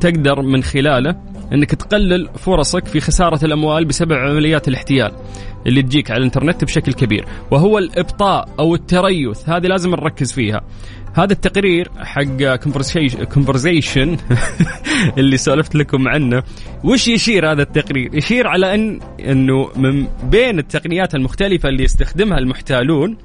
تقدر 0.00 0.42
من 0.42 0.62
خلاله 0.62 1.16
إنك 1.52 1.74
تقلل 1.74 2.28
فرصك 2.38 2.86
في 2.86 3.00
خسارة 3.00 3.44
الأموال 3.44 3.84
بسبب 3.84 4.12
عمليات 4.12 4.68
الاحتيال 4.68 5.12
اللي 5.66 5.82
تجيك 5.82 6.10
على 6.10 6.18
الإنترنت 6.18 6.64
بشكل 6.64 6.92
كبير 6.92 7.24
وهو 7.50 7.78
الإبطاء 7.78 8.48
أو 8.58 8.74
التريث 8.74 9.48
هذه 9.48 9.66
لازم 9.66 9.90
نركز 9.90 10.32
فيها 10.32 10.60
هذا 11.14 11.32
التقرير 11.32 11.90
حق 11.98 12.54
Conversation 13.24 14.16
اللي 15.18 15.36
سولفت 15.36 15.74
لكم 15.74 16.08
عنه. 16.08 16.42
وش 16.84 17.08
يشير 17.08 17.52
هذا 17.52 17.62
التقرير؟ 17.62 18.14
يشير 18.14 18.46
على 18.46 18.74
ان 18.74 19.00
أنه 19.20 19.70
من 19.76 20.06
بين 20.30 20.58
التقنيات 20.58 21.14
المختلفة 21.14 21.68
اللي 21.68 21.84
يستخدمها 21.84 22.38
المحتالون 22.38 23.16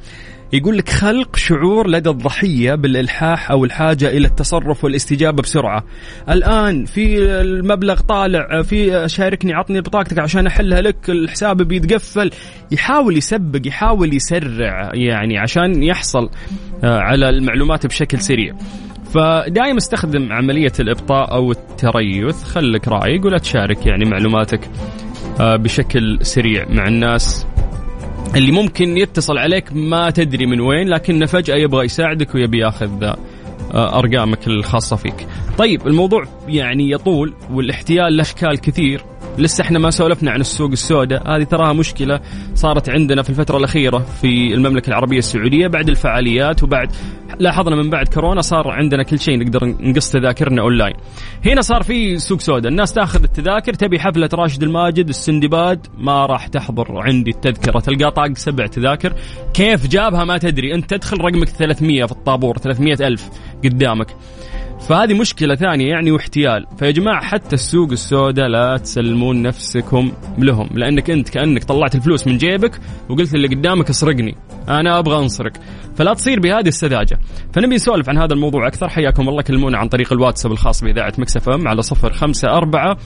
يقول 0.53 0.77
لك 0.77 0.89
خلق 0.89 1.35
شعور 1.35 1.89
لدى 1.89 2.09
الضحية 2.09 2.75
بالإلحاح 2.75 3.51
أو 3.51 3.65
الحاجة 3.65 4.09
إلى 4.09 4.27
التصرف 4.27 4.83
والاستجابة 4.83 5.41
بسرعة. 5.41 5.83
الآن 6.29 6.85
في 6.85 7.17
المبلغ 7.41 8.01
طالع 8.01 8.61
في 8.61 9.09
شاركني 9.09 9.53
عطني 9.53 9.81
بطاقتك 9.81 10.19
عشان 10.19 10.47
أحلها 10.47 10.81
لك 10.81 11.09
الحساب 11.09 11.61
بيتقفل. 11.61 12.31
يحاول 12.71 13.17
يسبق 13.17 13.67
يحاول 13.67 14.13
يسرع 14.13 14.91
يعني 14.93 15.37
عشان 15.37 15.83
يحصل 15.83 16.29
آه، 16.83 16.99
على 16.99 17.29
المعلومات 17.29 17.85
بشكل 17.85 18.19
سريع. 18.19 18.55
فدائما 19.13 19.77
استخدم 19.77 20.33
عملية 20.33 20.73
الإبطاء 20.79 21.31
أو 21.31 21.51
التريث. 21.51 22.43
خلك 22.43 22.87
رايق 22.87 23.25
ولا 23.25 23.37
تشارك 23.37 23.85
يعني 23.85 24.05
معلوماتك 24.05 24.69
آه، 25.39 25.55
بشكل 25.55 26.19
سريع 26.21 26.65
مع 26.69 26.87
الناس. 26.87 27.47
اللي 28.35 28.51
ممكن 28.51 28.97
يتصل 28.97 29.37
عليك 29.37 29.73
ما 29.73 30.09
تدري 30.09 30.45
من 30.45 30.61
وين 30.61 30.87
لكنه 30.89 31.25
فجأة 31.25 31.55
يبغى 31.55 31.85
يساعدك 31.85 32.35
ويبي 32.35 32.57
ياخذ 32.57 33.03
آه، 33.03 33.99
أرقامك 33.99 34.47
الخاصة 34.47 34.95
فيك. 34.95 35.27
طيب 35.57 35.87
الموضوع 35.87 36.23
يعني 36.47 36.91
يطول 36.91 37.33
والاحتيال 37.51 38.17
له 38.17 38.21
إشكال 38.21 38.61
كثير 38.61 39.03
لسه 39.37 39.61
إحنا 39.61 39.79
ما 39.79 39.89
سولفنا 39.89 40.31
عن 40.31 40.41
السوق 40.41 40.71
السوداء. 40.71 41.35
هذه 41.35 41.43
تراها 41.43 41.73
مشكلة 41.73 42.19
صارت 42.55 42.89
عندنا 42.89 43.21
في 43.21 43.29
الفترة 43.29 43.57
الأخيرة 43.57 43.97
في 43.99 44.53
المملكة 44.53 44.87
العربية 44.89 45.17
السعودية 45.17 45.67
بعد 45.67 45.89
الفعاليات 45.89 46.63
وبعد 46.63 46.91
لاحظنا 47.39 47.75
من 47.75 47.89
بعد 47.89 48.07
كورونا 48.07 48.41
صار 48.41 48.71
عندنا 48.71 49.03
كل 49.03 49.19
شيء 49.19 49.39
نقدر 49.39 49.75
نقص 49.79 50.11
تذاكرنا 50.11 50.61
أونلاين. 50.61 50.93
هنا 51.45 51.61
صار 51.61 51.83
في 51.83 52.17
سوق 52.17 52.39
سوداء. 52.39 52.71
الناس 52.71 52.93
تاخذ 52.93 53.23
التذاكر 53.23 53.73
تبي 53.73 53.99
حفلة 53.99 54.29
راشد 54.33 54.63
الماجد 54.63 55.09
السندباد 55.09 55.87
ما 55.97 56.25
راح 56.25 56.47
تحضر 56.47 57.01
عندي 57.01 57.31
التذكرة. 57.31 57.79
تلقى 57.79 58.11
طاق 58.11 58.33
سبع 58.33 58.67
تذاكر. 58.67 59.13
كيف 59.53 59.87
جابها 59.87 60.23
ما 60.23 60.37
تدري. 60.37 60.75
أنت 60.75 60.89
تدخل 60.89 61.17
رقمك 61.21 61.49
300 61.49 62.05
في 62.05 62.11
الطابور 62.11 62.57
300 62.57 62.93
ألف 63.01 63.29
قدامك. 63.63 64.07
فهذه 64.89 65.13
مشكلة 65.13 65.55
ثانية 65.55 65.89
يعني 65.89 66.11
واحتيال. 66.11 66.65
فيا 66.79 66.91
جماعة 66.91 67.23
حتى 67.23 67.55
السوق 67.55 67.91
السوداء 67.91 68.47
لا 68.47 68.77
تسلمون 68.77 69.41
نفسكم 69.41 70.11
لهم 70.37 70.69
لأنك 70.73 71.09
أنت 71.09 71.29
كأنك 71.29 71.63
طلعت 71.63 71.95
الفلوس 71.95 72.27
من 72.27 72.37
جيبك 72.37 72.79
وقلت 73.09 73.35
اللي 73.35 73.47
قدامك 73.47 73.89
اسرقني 73.89 74.35
أنا 74.69 74.99
أبغى 74.99 75.23
أنسرق. 75.23 75.51
فلا 75.95 76.13
تصير 76.13 76.39
بهذه 76.39 76.67
السذاجة. 76.67 77.19
فنبي 77.53 77.75
نسولف 77.75 78.09
عن 78.09 78.17
هذا 78.17 78.33
الموضوع 78.33 78.67
أكثر. 78.67 78.89
حياكم 78.89 79.29
الله. 79.29 79.41
كلمونا 79.41 79.77
عن 79.77 79.87
طريق 79.87 80.13
الواتساب 80.13 80.51
الخاص 80.51 80.83
بإذاعة 80.83 81.13
مكسف 81.17 81.49
أم 81.49 81.67
على 81.67 81.81
صفر 81.81 82.13
خمسة 82.13 82.47
أربعة 82.47 82.97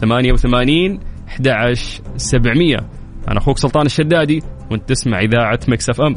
ثمانية 0.00 0.32
وثمانين 0.32 1.00
أحد 1.28 1.48
عشر 1.48 2.02
سبعمية. 2.16 2.78
أنا 3.28 3.38
أخوك 3.38 3.58
سلطان 3.58 3.86
الشدادي 3.86 4.42
وأنت 4.70 4.88
تسمع 4.88 5.20
إذاعة 5.20 5.60
Mix 5.68 6.00
FM. 6.00 6.16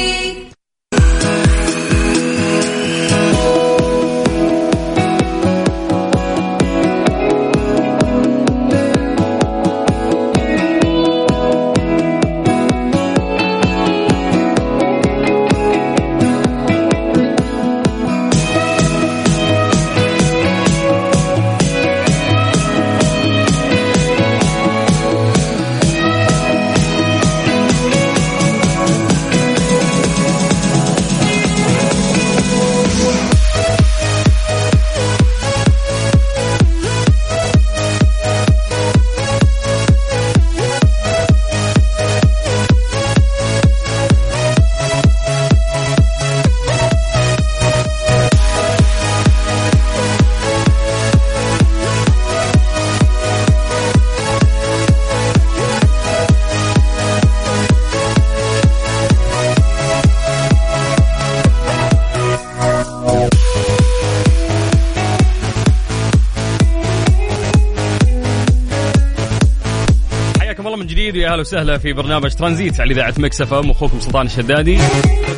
جديد 71.11 71.23
ويا 71.23 71.31
أهلا 71.31 71.41
وسهلا 71.41 71.77
في 71.77 71.93
برنامج 71.93 72.33
ترانزيت 72.35 72.79
على 72.79 72.93
إذاعة 72.93 73.13
Mix 73.17 73.41
FM. 73.41 73.69
أخوكم 73.69 73.99
سلطان 73.99 74.25
الشدادي. 74.25 74.77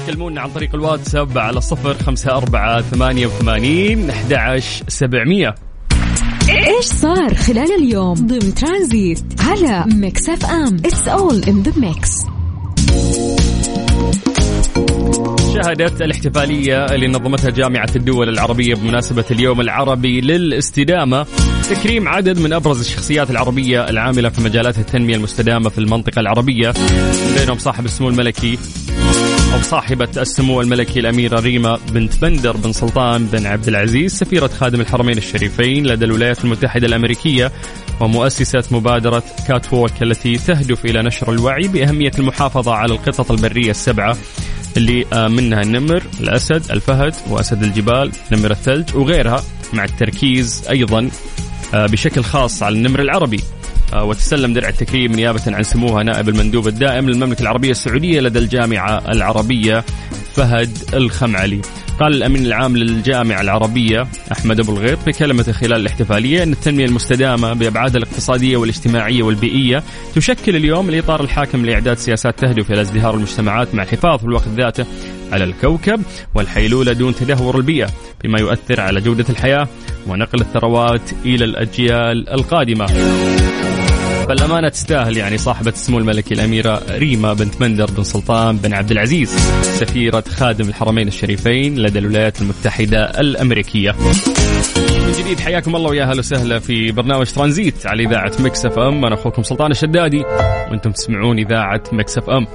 تكلمونا 0.06 0.42
عن 0.42 0.50
طريق 0.50 0.76
الواتساب 0.76 1.38
على 1.38 1.62
صفر 1.62 1.94
خمسة 1.94 2.32
أربعة 2.32 2.82
ثمانية 2.82 3.28
وثمانين 3.28 4.10
أحد 4.10 4.62
سبعمية. 4.88 5.56
إيش 6.50 6.86
صار 6.86 7.34
خلال 7.36 7.72
اليوم 7.80 8.14
ضمن 8.14 8.54
ترانزيت 8.54 9.24
على 9.40 9.86
Mix 9.96 10.30
FM؟ 10.30 10.76
It's 10.86 11.08
all 11.08 11.44
in 11.44 11.64
the 11.64 11.80
mix 11.80 12.33
شهدت 15.54 16.02
الاحتفالية 16.02 16.86
اللي 16.86 17.08
نظمتها 17.08 17.50
جامعة 17.50 17.90
الدول 17.96 18.30
العربية 18.30 18.76
بمناسبة 18.76 19.26
اليوم 19.32 19.62
العربي 19.62 20.22
للاستدامة. 20.22 21.26
تكريم 21.70 22.08
عدد 22.08 22.40
من 22.40 22.54
أبرز 22.54 22.80
الشخصيات 22.80 23.32
العربية 23.32 23.90
العاملة 23.90 24.30
في 24.30 24.42
مجالات 24.42 24.78
التنمية 24.78 25.16
المستدامة 25.16 25.70
في 25.70 25.78
المنطقة 25.78 26.20
العربية 26.20 26.74
بينهم 27.38 27.58
صاحب 27.58 27.86
السمو 27.86 28.10
الملكي 28.10 28.58
أو 29.54 29.62
صاحبة 29.62 30.10
السمو 30.18 30.62
الملكي 30.62 31.00
الأميرة 31.00 31.40
ريما 31.40 31.80
بنت 31.92 32.22
بندر 32.22 32.58
بن 32.58 32.72
سلطان 32.72 33.26
بن 33.26 33.46
عبد 33.46 33.68
العزيز 33.68 34.14
سفيرة 34.14 34.48
خادم 34.48 34.82
الحرمين 34.82 35.18
الشريفين 35.18 35.88
لدى 35.88 36.06
الولايات 36.06 36.44
المتحدة 36.46 36.88
الأمريكية 36.88 37.52
ومؤسسة 38.00 38.64
مبادرة 38.72 39.24
كات 39.48 39.74
ووك 39.74 40.04
التي 40.04 40.38
تهدف 40.38 40.86
إلى 40.86 41.02
نشر 41.02 41.32
الوعي 41.32 41.68
بأهمية 41.68 42.12
المحافظة 42.20 42.74
على 42.74 42.94
القطط 42.94 43.32
البرية 43.32 43.72
السبعة. 43.72 44.18
اللي 44.78 45.06
آه، 45.14 45.28
منها 45.28 45.62
النمر 45.62 46.04
الأسد 46.20 46.72
الفهد 46.72 47.14
وأسد 47.30 47.64
الجبال 47.64 48.12
نمر 48.32 48.52
الثلج 48.52 48.96
وغيرها 48.96 49.44
مع 49.74 49.84
التركيز 49.84 50.64
أيضا 50.70 51.10
آه، 51.74 51.86
بشكل 51.86 52.24
خاص 52.24 52.64
على 52.64 52.76
النمر 52.76 53.02
العربي. 53.02 53.40
آه، 53.94 54.04
وتسلم 54.04 54.54
درع 54.54 54.70
التكريم 54.70 55.12
نيابة 55.12 55.42
عن 55.48 55.64
سموها 55.64 56.04
نائب 56.04 56.30
المندوب 56.30 56.68
الدائم 56.68 57.10
للمملكة 57.10 57.42
العربية 57.42 57.72
السعودية 57.72 58.20
لدى 58.20 58.40
الجامعة 58.40 59.12
العربية 59.12 59.84
فهد 60.36 60.78
الخمعلي. 60.94 61.62
قال 62.00 62.14
الأمين 62.14 62.46
العام 62.46 62.78
للجامعة 62.78 63.42
العربية 63.42 64.08
أحمد 64.32 64.60
أبو 64.60 64.72
الغيط 64.72 65.00
في 65.00 65.12
كلمته 65.12 65.52
خلال 65.52 65.82
الاحتفالية 65.82 66.44
أن 66.44 66.52
التنمية 66.52 66.86
المستدامة 66.86 67.54
بابعادها 67.54 67.98
الاقتصادية 67.98 68.58
والاجتماعية 68.58 69.24
والبيئية 69.24 69.84
تشكل 70.16 70.56
اليوم 70.56 70.90
الإطار 70.90 71.22
الحاكم 71.22 71.66
لإعداد 71.66 71.98
سياسات 71.98 72.40
تهدف 72.40 72.72
إلى 72.72 72.82
ازدهار 72.82 73.16
المجتمعات 73.16 73.76
مع 73.76 73.84
الحفاظ 73.84 74.20
في 74.20 74.26
الوقت 74.26 74.48
ذاته 74.48 74.86
على 75.32 75.44
الكوكب 75.44 76.02
والحيلولة 76.36 76.94
دون 76.94 77.16
تدهور 77.16 77.58
البيئة 77.58 77.90
بما 78.24 78.40
يؤثر 78.40 78.82
على 78.82 79.02
جودة 79.02 79.26
الحياة 79.30 79.68
ونقل 80.08 80.42
الثروات 80.42 81.12
إلى 81.26 81.46
الأجيال 81.46 82.30
القادمة. 82.30 82.86
فالأمانة 84.28 84.70
تستاهل 84.70 85.18
يعني 85.18 85.38
صاحبة 85.38 85.72
السمو 85.72 86.00
الملكي 86.00 86.34
الأميرة 86.34 86.82
ريما 86.90 87.34
بنت 87.34 87.62
بندر 87.62 87.92
بن 87.92 88.04
سلطان 88.04 88.58
بن 88.58 88.74
عبد 88.74 88.92
العزيز 88.92 89.30
سفيرة 89.62 90.24
خادم 90.30 90.70
الحرمين 90.70 91.08
الشريفين 91.08 91.80
لدى 91.80 92.00
الولايات 92.00 92.42
المتحدة 92.42 93.20
الأمريكية. 93.20 93.92
من 95.06 95.12
جديد 95.20 95.40
حياكم 95.40 95.76
الله 95.76 95.90
ويا 95.90 96.04
أهلا 96.04 96.20
وسهلا 96.20 96.60
في 96.60 96.92
برنامج 96.92 97.26
ترانزيت 97.26 97.88
على 97.88 98.04
إذاعة 98.04 98.32
Mix 98.40 98.66
FM. 98.66 99.06
أنا 99.06 99.16
أخوكم 99.16 99.44
سلطان 99.44 99.72
الشدادي 99.72 100.24
وأنتم 100.72 100.92
تسمعون 100.92 101.40
إذاعة 101.40 101.84
مكس 101.92 102.18
أف 102.18 102.30
أم. 102.30 102.48